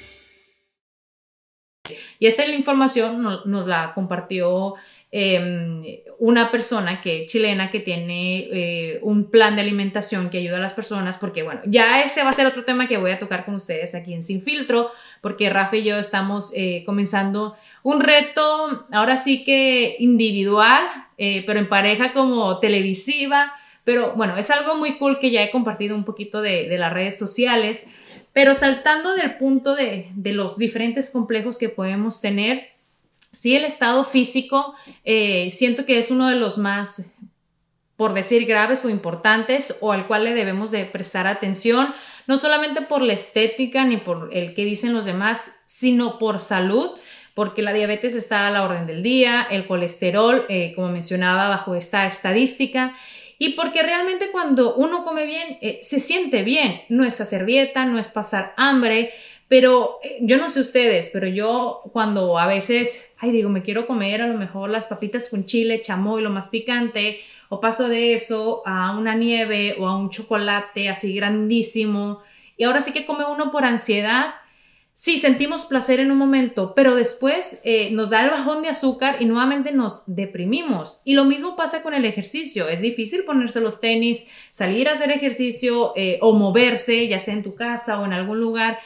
Y 2.21 2.27
esta 2.27 2.45
información 2.45 3.21
nos 3.21 3.67
la 3.67 3.91
compartió 3.93 4.75
Em, 5.13 5.83
una 6.19 6.51
persona 6.51 7.01
que 7.01 7.25
chilena 7.25 7.69
que 7.69 7.81
tiene 7.81 8.47
eh, 8.49 8.99
un 9.01 9.29
plan 9.29 9.55
de 9.55 9.61
alimentación 9.61 10.29
que 10.29 10.37
ayuda 10.37 10.55
a 10.55 10.61
las 10.61 10.71
personas, 10.71 11.17
porque 11.17 11.43
bueno, 11.43 11.59
ya 11.65 12.01
ese 12.01 12.23
va 12.23 12.29
a 12.29 12.33
ser 12.33 12.47
otro 12.47 12.63
tema 12.63 12.87
que 12.87 12.97
voy 12.97 13.11
a 13.11 13.19
tocar 13.19 13.43
con 13.43 13.55
ustedes 13.55 13.93
aquí 13.93 14.13
en 14.13 14.23
Sin 14.23 14.41
Filtro, 14.41 14.89
porque 15.19 15.49
Rafa 15.49 15.75
y 15.75 15.83
yo 15.83 15.97
estamos 15.97 16.53
eh, 16.55 16.83
comenzando 16.85 17.57
un 17.83 17.99
reto, 17.99 18.85
ahora 18.93 19.17
sí 19.17 19.43
que 19.43 19.97
individual, 19.99 20.81
eh, 21.17 21.43
pero 21.45 21.59
en 21.59 21.67
pareja 21.67 22.13
como 22.13 22.59
televisiva, 22.59 23.51
pero 23.83 24.13
bueno, 24.15 24.37
es 24.37 24.49
algo 24.49 24.77
muy 24.77 24.97
cool 24.97 25.19
que 25.19 25.29
ya 25.29 25.43
he 25.43 25.51
compartido 25.51 25.93
un 25.93 26.05
poquito 26.05 26.41
de, 26.41 26.69
de 26.69 26.77
las 26.77 26.93
redes 26.93 27.19
sociales, 27.19 27.89
pero 28.33 28.55
saltando 28.55 29.13
del 29.13 29.37
punto 29.37 29.75
de, 29.75 30.09
los 30.15 30.57
diferentes 30.57 31.09
complejos 31.09 31.57
que 31.57 31.69
podemos 31.69 32.21
tener, 32.21 32.71
Sí, 33.33 33.55
el 33.55 33.63
estado 33.63 34.03
físico 34.03 34.75
eh, 35.05 35.51
siento 35.51 35.85
que 35.85 35.97
es 35.97 36.11
uno 36.11 36.27
de 36.27 36.35
los 36.35 36.57
más, 36.57 37.13
por 37.95 38.13
decir, 38.13 38.45
graves 38.45 38.83
o 38.83 38.89
importantes 38.89 39.77
o 39.79 39.93
al 39.93 40.05
cual 40.05 40.25
le 40.25 40.33
debemos 40.33 40.69
de 40.69 40.83
prestar 40.83 41.27
atención, 41.27 41.93
no 42.27 42.37
solamente 42.37 42.81
por 42.81 43.01
la 43.01 43.13
estética 43.13 43.85
ni 43.85 43.95
por 43.95 44.31
el 44.33 44.53
que 44.53 44.65
dicen 44.65 44.91
los 44.91 45.05
demás, 45.05 45.49
sino 45.65 46.19
por 46.19 46.41
salud 46.41 46.91
porque 47.33 47.61
la 47.61 47.73
diabetes 47.73 48.15
está 48.15 48.47
a 48.47 48.51
la 48.51 48.63
orden 48.63 48.85
del 48.85 49.03
día, 49.03 49.47
el 49.49 49.65
colesterol, 49.65 50.45
eh, 50.49 50.73
como 50.75 50.89
mencionaba 50.89 51.47
bajo 51.47 51.75
esta 51.75 52.05
estadística, 52.05 52.95
y 53.41 53.53
porque 53.53 53.81
realmente 53.81 54.29
cuando 54.31 54.75
uno 54.75 55.03
come 55.03 55.25
bien, 55.25 55.57
eh, 55.61 55.79
se 55.81 55.99
siente 55.99 56.43
bien, 56.43 56.81
no 56.89 57.03
es 57.03 57.19
hacer 57.21 57.43
dieta, 57.43 57.85
no 57.85 57.97
es 57.97 58.07
pasar 58.07 58.53
hambre, 58.55 59.13
pero 59.47 59.97
eh, 60.03 60.19
yo 60.21 60.37
no 60.37 60.47
sé 60.47 60.59
ustedes, 60.59 61.09
pero 61.11 61.25
yo 61.25 61.81
cuando 61.91 62.37
a 62.37 62.45
veces, 62.45 63.13
ay, 63.17 63.31
digo, 63.31 63.49
me 63.49 63.63
quiero 63.63 63.87
comer 63.87 64.21
a 64.21 64.27
lo 64.27 64.37
mejor 64.37 64.69
las 64.69 64.85
papitas 64.85 65.27
con 65.27 65.47
chile, 65.47 65.81
chamoy, 65.81 66.21
lo 66.21 66.29
más 66.29 66.49
picante, 66.49 67.19
o 67.49 67.59
paso 67.59 67.87
de 67.87 68.13
eso 68.13 68.61
a 68.63 68.95
una 68.95 69.15
nieve 69.15 69.75
o 69.79 69.87
a 69.87 69.97
un 69.97 70.11
chocolate 70.11 70.87
así 70.89 71.15
grandísimo, 71.15 72.21
y 72.57 72.65
ahora 72.65 72.79
sí 72.79 72.93
que 72.93 73.07
come 73.07 73.25
uno 73.25 73.51
por 73.51 73.65
ansiedad. 73.65 74.35
Sí, 75.01 75.17
sentimos 75.17 75.65
placer 75.65 75.99
en 75.99 76.11
un 76.11 76.19
momento, 76.19 76.75
pero 76.75 76.93
después 76.93 77.59
eh, 77.63 77.89
nos 77.89 78.11
da 78.11 78.23
el 78.23 78.29
bajón 78.29 78.61
de 78.61 78.69
azúcar 78.69 79.19
y 79.19 79.25
nuevamente 79.25 79.71
nos 79.71 80.03
deprimimos. 80.05 81.01
Y 81.05 81.15
lo 81.15 81.25
mismo 81.25 81.55
pasa 81.55 81.81
con 81.81 81.95
el 81.95 82.05
ejercicio. 82.05 82.69
Es 82.69 82.81
difícil 82.81 83.23
ponerse 83.23 83.61
los 83.61 83.81
tenis, 83.81 84.27
salir 84.51 84.87
a 84.87 84.91
hacer 84.91 85.09
ejercicio 85.09 85.93
eh, 85.95 86.19
o 86.21 86.33
moverse, 86.33 87.07
ya 87.07 87.17
sea 87.17 87.33
en 87.33 87.41
tu 87.41 87.55
casa 87.55 87.99
o 87.99 88.05
en 88.05 88.13
algún 88.13 88.39
lugar 88.39 88.77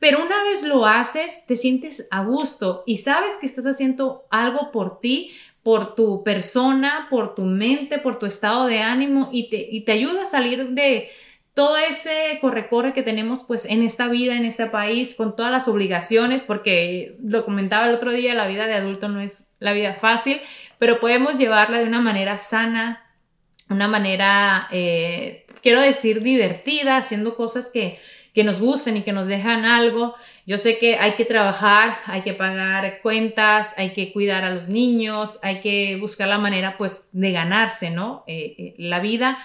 pero 0.00 0.24
una 0.24 0.42
vez 0.44 0.62
lo 0.62 0.86
haces, 0.86 1.44
te 1.46 1.56
sientes 1.56 2.08
a 2.10 2.24
gusto 2.24 2.82
y 2.86 2.96
sabes 2.96 3.36
que 3.38 3.44
estás 3.44 3.66
haciendo 3.66 4.24
algo 4.30 4.72
por 4.72 4.98
ti, 4.98 5.30
por 5.62 5.94
tu 5.94 6.24
persona, 6.24 7.06
por 7.10 7.34
tu 7.34 7.42
mente, 7.42 7.98
por 7.98 8.18
tu 8.18 8.24
estado 8.24 8.64
de 8.64 8.80
ánimo 8.80 9.28
y 9.30 9.50
te, 9.50 9.68
y 9.70 9.82
te 9.82 9.92
ayuda 9.92 10.22
a 10.22 10.26
salir 10.26 10.70
de 10.70 11.10
todo 11.60 11.76
ese 11.76 12.38
corre-corre 12.40 12.94
que 12.94 13.02
tenemos 13.02 13.44
pues 13.44 13.66
en 13.66 13.82
esta 13.82 14.08
vida, 14.08 14.34
en 14.34 14.46
este 14.46 14.64
país, 14.64 15.14
con 15.14 15.36
todas 15.36 15.52
las 15.52 15.68
obligaciones, 15.68 16.42
porque 16.42 17.18
lo 17.22 17.44
comentaba 17.44 17.84
el 17.84 17.94
otro 17.94 18.12
día, 18.12 18.32
la 18.32 18.46
vida 18.46 18.66
de 18.66 18.72
adulto 18.72 19.10
no 19.10 19.20
es 19.20 19.52
la 19.58 19.74
vida 19.74 19.92
fácil, 19.92 20.40
pero 20.78 21.00
podemos 21.00 21.36
llevarla 21.36 21.78
de 21.78 21.84
una 21.84 22.00
manera 22.00 22.38
sana, 22.38 23.04
una 23.68 23.88
manera, 23.88 24.68
eh, 24.70 25.44
quiero 25.62 25.82
decir, 25.82 26.22
divertida, 26.22 26.96
haciendo 26.96 27.36
cosas 27.36 27.70
que 27.70 27.98
que 28.34 28.44
nos 28.44 28.60
gusten 28.60 28.96
y 28.96 29.02
que 29.02 29.12
nos 29.12 29.26
dejan 29.26 29.64
algo. 29.64 30.14
Yo 30.46 30.56
sé 30.56 30.78
que 30.78 30.96
hay 30.96 31.12
que 31.12 31.24
trabajar, 31.24 31.98
hay 32.06 32.22
que 32.22 32.32
pagar 32.32 33.00
cuentas, 33.02 33.74
hay 33.76 33.90
que 33.90 34.12
cuidar 34.12 34.44
a 34.44 34.50
los 34.50 34.68
niños, 34.68 35.40
hay 35.42 35.60
que 35.60 35.96
buscar 35.96 36.28
la 36.28 36.38
manera 36.38 36.78
pues 36.78 37.08
de 37.12 37.32
ganarse, 37.32 37.90
¿no? 37.90 38.22
Eh, 38.28 38.54
eh, 38.56 38.74
la 38.78 39.00
vida, 39.00 39.36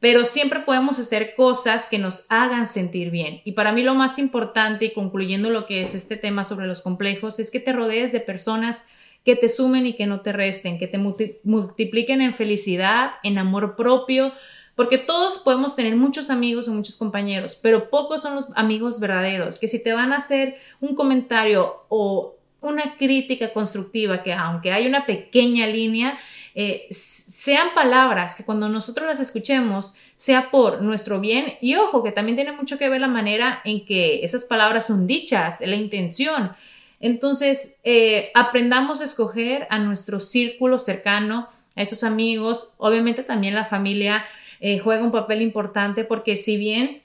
pero 0.00 0.24
siempre 0.24 0.60
podemos 0.60 0.98
hacer 0.98 1.34
cosas 1.34 1.88
que 1.88 1.98
nos 1.98 2.26
hagan 2.30 2.66
sentir 2.66 3.10
bien. 3.10 3.40
Y 3.44 3.52
para 3.52 3.72
mí 3.72 3.82
lo 3.82 3.94
más 3.94 4.18
importante, 4.18 4.86
y 4.86 4.92
concluyendo 4.92 5.50
lo 5.50 5.66
que 5.66 5.80
es 5.80 5.94
este 5.94 6.16
tema 6.16 6.44
sobre 6.44 6.66
los 6.66 6.82
complejos, 6.82 7.40
es 7.40 7.50
que 7.50 7.60
te 7.60 7.72
rodees 7.72 8.12
de 8.12 8.20
personas 8.20 8.88
que 9.24 9.36
te 9.36 9.48
sumen 9.48 9.86
y 9.86 9.94
que 9.94 10.06
no 10.06 10.20
te 10.20 10.32
resten, 10.32 10.78
que 10.78 10.86
te 10.86 10.98
multipliquen 10.98 12.22
en 12.22 12.32
felicidad, 12.32 13.12
en 13.22 13.38
amor 13.38 13.76
propio, 13.76 14.32
porque 14.76 14.96
todos 14.96 15.40
podemos 15.40 15.74
tener 15.74 15.96
muchos 15.96 16.30
amigos 16.30 16.68
o 16.68 16.72
muchos 16.72 16.96
compañeros, 16.96 17.58
pero 17.60 17.90
pocos 17.90 18.22
son 18.22 18.36
los 18.36 18.56
amigos 18.56 19.00
verdaderos, 19.00 19.58
que 19.58 19.66
si 19.66 19.82
te 19.82 19.92
van 19.92 20.12
a 20.12 20.18
hacer 20.18 20.56
un 20.80 20.94
comentario 20.94 21.84
o 21.88 22.36
una 22.60 22.96
crítica 22.96 23.52
constructiva, 23.52 24.22
que 24.22 24.32
aunque 24.32 24.72
hay 24.72 24.86
una 24.86 25.04
pequeña 25.04 25.66
línea, 25.66 26.18
eh, 26.60 26.88
sean 26.90 27.68
palabras 27.72 28.34
que 28.34 28.44
cuando 28.44 28.68
nosotros 28.68 29.06
las 29.06 29.20
escuchemos 29.20 29.94
sea 30.16 30.50
por 30.50 30.82
nuestro 30.82 31.20
bien 31.20 31.54
y 31.60 31.76
ojo, 31.76 32.02
que 32.02 32.10
también 32.10 32.34
tiene 32.34 32.50
mucho 32.50 32.78
que 32.78 32.88
ver 32.88 33.00
la 33.00 33.06
manera 33.06 33.62
en 33.64 33.86
que 33.86 34.24
esas 34.24 34.42
palabras 34.42 34.88
son 34.88 35.06
dichas, 35.06 35.60
la 35.60 35.76
intención. 35.76 36.50
Entonces, 36.98 37.78
eh, 37.84 38.32
aprendamos 38.34 39.00
a 39.00 39.04
escoger 39.04 39.68
a 39.70 39.78
nuestro 39.78 40.18
círculo 40.18 40.80
cercano, 40.80 41.48
a 41.76 41.82
esos 41.82 42.02
amigos, 42.02 42.74
obviamente 42.78 43.22
también 43.22 43.54
la 43.54 43.64
familia 43.64 44.24
eh, 44.58 44.80
juega 44.80 45.04
un 45.04 45.12
papel 45.12 45.42
importante 45.42 46.02
porque 46.02 46.34
si 46.34 46.56
bien, 46.56 47.04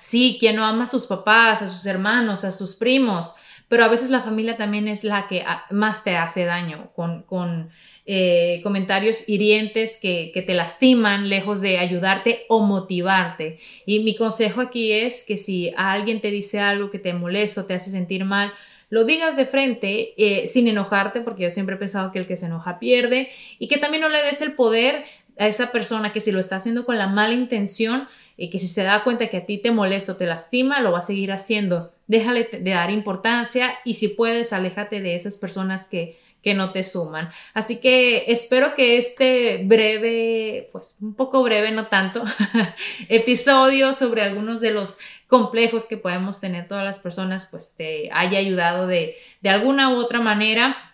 sí, 0.00 0.38
quien 0.40 0.56
no 0.56 0.64
ama 0.64 0.84
a 0.84 0.86
sus 0.86 1.04
papás, 1.04 1.60
a 1.60 1.68
sus 1.68 1.84
hermanos, 1.84 2.44
a 2.44 2.52
sus 2.52 2.76
primos, 2.76 3.34
pero 3.68 3.84
a 3.84 3.88
veces 3.88 4.10
la 4.10 4.20
familia 4.20 4.56
también 4.56 4.88
es 4.88 5.04
la 5.04 5.26
que 5.28 5.42
ah, 5.46 5.64
más 5.70 6.04
te 6.04 6.16
hace 6.16 6.44
daño 6.44 6.90
con, 6.94 7.22
con 7.22 7.70
eh, 8.04 8.60
comentarios 8.62 9.28
hirientes 9.28 9.98
que, 10.00 10.30
que, 10.32 10.42
te 10.42 10.54
lastiman 10.54 11.28
lejos 11.28 11.60
de 11.60 11.78
ayudarte 11.78 12.46
o 12.48 12.60
motivarte. 12.60 13.58
Y 13.84 14.00
mi 14.00 14.14
consejo 14.16 14.60
aquí 14.60 14.92
es 14.92 15.24
que 15.26 15.36
si 15.36 15.72
alguien 15.76 16.20
te 16.20 16.30
dice 16.30 16.60
algo 16.60 16.90
que 16.90 16.98
te 16.98 17.12
molesta 17.12 17.62
o 17.62 17.64
te 17.64 17.74
hace 17.74 17.90
sentir 17.90 18.24
mal, 18.24 18.52
lo 18.88 19.04
digas 19.04 19.36
de 19.36 19.46
frente 19.46 20.14
eh, 20.16 20.46
sin 20.46 20.68
enojarte, 20.68 21.20
porque 21.20 21.42
yo 21.44 21.50
siempre 21.50 21.74
he 21.74 21.78
pensado 21.78 22.12
que 22.12 22.20
el 22.20 22.26
que 22.26 22.36
se 22.36 22.46
enoja 22.46 22.78
pierde, 22.78 23.28
y 23.58 23.68
que 23.68 23.78
también 23.78 24.02
no 24.02 24.08
le 24.08 24.22
des 24.22 24.40
el 24.42 24.52
poder 24.52 25.04
a 25.38 25.48
esa 25.48 25.72
persona 25.72 26.12
que 26.12 26.20
si 26.20 26.32
lo 26.32 26.38
está 26.38 26.56
haciendo 26.56 26.86
con 26.86 26.96
la 26.96 27.08
mala 27.08 27.34
intención 27.34 28.08
y 28.36 28.48
que 28.50 28.58
si 28.58 28.66
se 28.66 28.84
da 28.84 29.04
cuenta 29.04 29.28
que 29.28 29.38
a 29.38 29.44
ti 29.46 29.58
te 29.58 29.70
molesta 29.70 30.12
o 30.12 30.16
te 30.16 30.26
lastima, 30.26 30.80
lo 30.80 30.92
va 30.92 30.98
a 30.98 31.02
seguir 31.02 31.32
haciendo. 31.32 31.92
Déjale 32.06 32.44
de 32.44 32.70
dar 32.70 32.90
importancia 32.90 33.74
y 33.84 33.94
si 33.94 34.08
puedes, 34.08 34.52
aléjate 34.52 35.00
de 35.00 35.16
esas 35.16 35.36
personas 35.36 35.88
que, 35.88 36.18
que 36.42 36.54
no 36.54 36.70
te 36.70 36.84
suman. 36.84 37.30
Así 37.54 37.80
que 37.80 38.30
espero 38.30 38.76
que 38.76 38.98
este 38.98 39.64
breve, 39.64 40.68
pues 40.70 40.98
un 41.00 41.14
poco 41.14 41.42
breve, 41.42 41.72
no 41.72 41.88
tanto, 41.88 42.24
episodio 43.08 43.92
sobre 43.92 44.22
algunos 44.22 44.60
de 44.60 44.70
los 44.70 44.98
complejos 45.26 45.88
que 45.88 45.96
podemos 45.96 46.40
tener 46.40 46.68
todas 46.68 46.84
las 46.84 47.00
personas, 47.00 47.48
pues 47.50 47.74
te 47.76 48.10
haya 48.12 48.38
ayudado 48.38 48.86
de, 48.86 49.16
de 49.40 49.48
alguna 49.48 49.90
u 49.90 49.96
otra 49.96 50.20
manera 50.20 50.85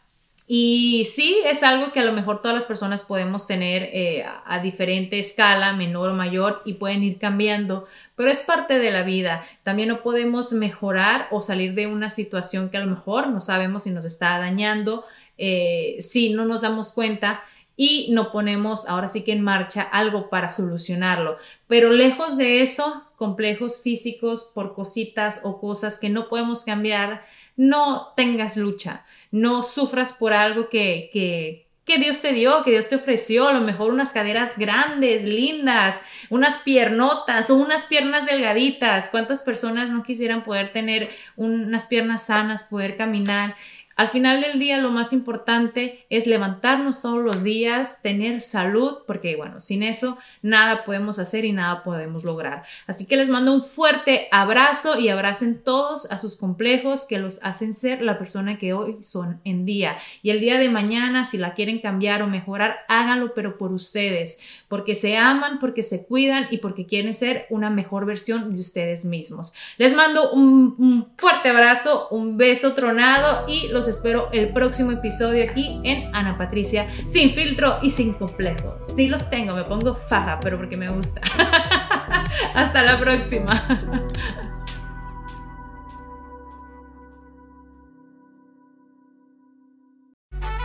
y 0.55 1.07
sí, 1.07 1.41
es 1.47 1.63
algo 1.63 1.93
que 1.93 2.01
a 2.01 2.05
lo 2.05 2.13
mejor 2.13 2.43
todas 2.43 2.55
las 2.55 2.67
personas 2.67 3.01
podemos 3.05 3.47
tener 3.47 3.85
eh, 3.85 4.23
a 4.45 4.59
diferente 4.59 5.19
escala, 5.19 5.73
menor 5.73 6.11
o 6.11 6.15
mayor, 6.15 6.61
y 6.67 6.75
pueden 6.75 7.03
ir 7.03 7.19
cambiando, 7.19 7.87
pero 8.17 8.31
es 8.31 8.43
parte 8.43 8.79
de 8.79 8.91
la 8.91 9.03
vida. 9.03 9.43
También 9.63 9.89
no 9.89 10.03
podemos 10.03 10.53
mejorar 10.53 11.27
o 11.31 11.41
salir 11.41 11.73
de 11.73 11.87
una 11.87 12.11
situación 12.11 12.69
que 12.69 12.77
a 12.77 12.81
lo 12.85 12.95
mejor 12.95 13.29
no 13.29 13.41
sabemos 13.41 13.85
si 13.85 13.91
nos 13.93 14.05
está 14.05 14.39
dañando, 14.39 15.07
eh, 15.39 15.97
si 16.01 16.35
no 16.35 16.45
nos 16.45 16.61
damos 16.61 16.93
cuenta 16.93 17.43
y 17.75 18.11
no 18.13 18.31
ponemos 18.31 18.87
ahora 18.87 19.09
sí 19.09 19.25
que 19.25 19.33
en 19.33 19.41
marcha 19.41 19.81
algo 19.81 20.29
para 20.29 20.51
solucionarlo. 20.51 21.39
Pero 21.67 21.89
lejos 21.89 22.37
de 22.37 22.61
eso, 22.61 23.07
complejos 23.17 23.81
físicos 23.81 24.53
por 24.55 24.75
cositas 24.75 25.41
o 25.45 25.59
cosas 25.59 25.97
que 25.97 26.11
no 26.11 26.29
podemos 26.29 26.67
cambiar, 26.67 27.25
no 27.57 28.13
tengas 28.17 28.59
lucha 28.59 29.07
no 29.33 29.65
sufras 29.65 30.13
por 30.13 30.33
algo 30.33 30.69
que, 30.69 31.11
que, 31.13 31.67
que 31.85 31.99
Dios 31.99 32.23
te 32.23 32.33
dio, 32.33 32.63
que 32.63 32.71
Dios 32.71 32.89
te 32.89 32.97
ofreció, 32.97 33.49
a 33.49 33.53
lo 33.53 33.61
mejor 33.63 33.91
unas 33.91 34.13
caderas 34.13 34.57
grandes, 34.57 35.25
lindas, 35.25 36.05
unas 36.31 36.59
piernotas 36.59 37.51
o 37.51 37.57
unas 37.57 37.83
piernas 37.85 38.27
delgaditas. 38.27 39.09
¿Cuántas 39.09 39.43
personas 39.43 39.91
no 39.91 40.05
quisieran 40.05 40.45
poder 40.45 40.73
tener 40.73 41.11
unas 41.35 41.87
piernas 41.89 42.27
sanas, 42.27 42.63
poder 42.65 42.97
caminar? 42.97 43.57
Al 43.97 44.09
final 44.09 44.41
del 44.41 44.59
día 44.59 44.79
lo 44.79 44.91
más 44.91 45.13
importante 45.13 46.05
es 46.11 46.27
levantarnos 46.27 47.03
todos 47.03 47.23
los 47.23 47.43
días, 47.43 48.03
tener 48.03 48.41
salud, 48.41 48.99
porque 49.07 49.37
bueno, 49.37 49.61
sin 49.61 49.83
eso 49.83 50.19
nada 50.43 50.85
podemos 50.85 51.19
hacer 51.19 51.45
y 51.45 51.53
nada 51.53 51.83
podemos 51.83 52.25
lograr. 52.25 52.65
Así 52.87 53.07
que 53.07 53.17
les 53.17 53.29
mando 53.29 53.53
un 53.53 53.63
fuerte 53.63 54.29
abrazo 54.31 54.99
y 54.99 55.09
abracen 55.09 55.63
todos 55.63 56.11
a 56.11 56.19
sus 56.19 56.37
complejos 56.37 57.07
que 57.07 57.19
los 57.19 57.43
hacen 57.43 57.75
ser 57.75 58.03
la 58.03 58.19
persona 58.19 58.59
que 58.59 58.73
hoy 58.73 58.97
son 59.01 59.41
en 59.45 59.65
día. 59.65 59.99
Y 60.23 60.31
el 60.31 60.41
día 60.41 60.59
de 60.59 60.69
mañana, 60.69 61.25
si 61.25 61.39
la 61.39 61.55
quieren 61.55 61.81
cambiar 61.81 62.23
o 62.23 62.27
mejorar, 62.27 62.81
háganlo, 62.89 63.35
pero 63.35 63.59
por 63.59 63.73
ustedes, 63.73 64.41
porque 64.69 64.95
se 64.95 65.17
aman, 65.17 65.59
porque 65.59 65.83
se 65.83 66.07
cuidan 66.07 66.49
y 66.51 66.59
porque 66.59 66.87
quieren 66.87 67.15
ser 67.15 67.47
una 67.51 67.71
mejor 67.71 68.07
versión 68.07 68.55
de 68.55 68.61
ustedes 68.61 69.05
mismos. 69.05 69.55
Les 69.79 69.95
mando 69.95 70.33
un, 70.33 71.09
fuerte 71.17 71.51
abrazo, 71.51 72.09
un 72.11 72.37
beso 72.37 72.73
tronado 72.73 73.47
y 73.49 73.69
los 73.69 73.82
espero 73.89 74.29
el 74.33 74.53
próximo 74.53 74.93
episodio 74.93 75.45
aquí 75.49 75.81
en 75.85 76.15
Ana 76.15 76.37
Patricia, 76.37 76.87
sin 77.05 77.31
filtro 77.31 77.79
y 77.83 77.91
sin 77.91 78.15
complejo. 78.15 78.79
Sí 78.83 79.09
los 79.09 79.31
tengo, 79.31 79.55
me 79.55 79.65
pongo 79.65 79.95
faja, 79.95 80.39
pero 80.41 80.57
porque 80.59 80.77
me 80.77 80.89
gusta. 80.91 81.21
Hasta 82.55 82.83
la 82.83 82.99
próxima. 82.99 83.67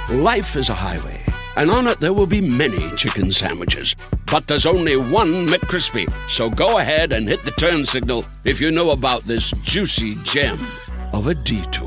Life 0.09 0.55
is 0.55 0.69
a 0.69 0.73
highway, 0.73 1.21
and 1.57 1.69
on 1.69 1.85
it 1.87 1.99
there 1.99 2.13
will 2.13 2.27
be 2.27 2.41
many 2.41 2.89
chicken 2.95 3.31
sandwiches. 3.31 3.93
But 4.31 4.47
there's 4.47 4.65
only 4.65 4.97
one 4.97 5.47
McCrispy. 5.47 6.11
So 6.29 6.49
go 6.49 6.79
ahead 6.79 7.13
and 7.13 7.27
hit 7.27 7.43
the 7.43 7.51
turn 7.51 7.85
signal 7.85 8.25
if 8.43 8.59
you 8.59 8.71
know 8.71 8.91
about 8.91 9.23
this 9.23 9.51
juicy 9.63 10.15
gem 10.23 10.57
of 11.13 11.27
a 11.27 11.33
detour. 11.33 11.86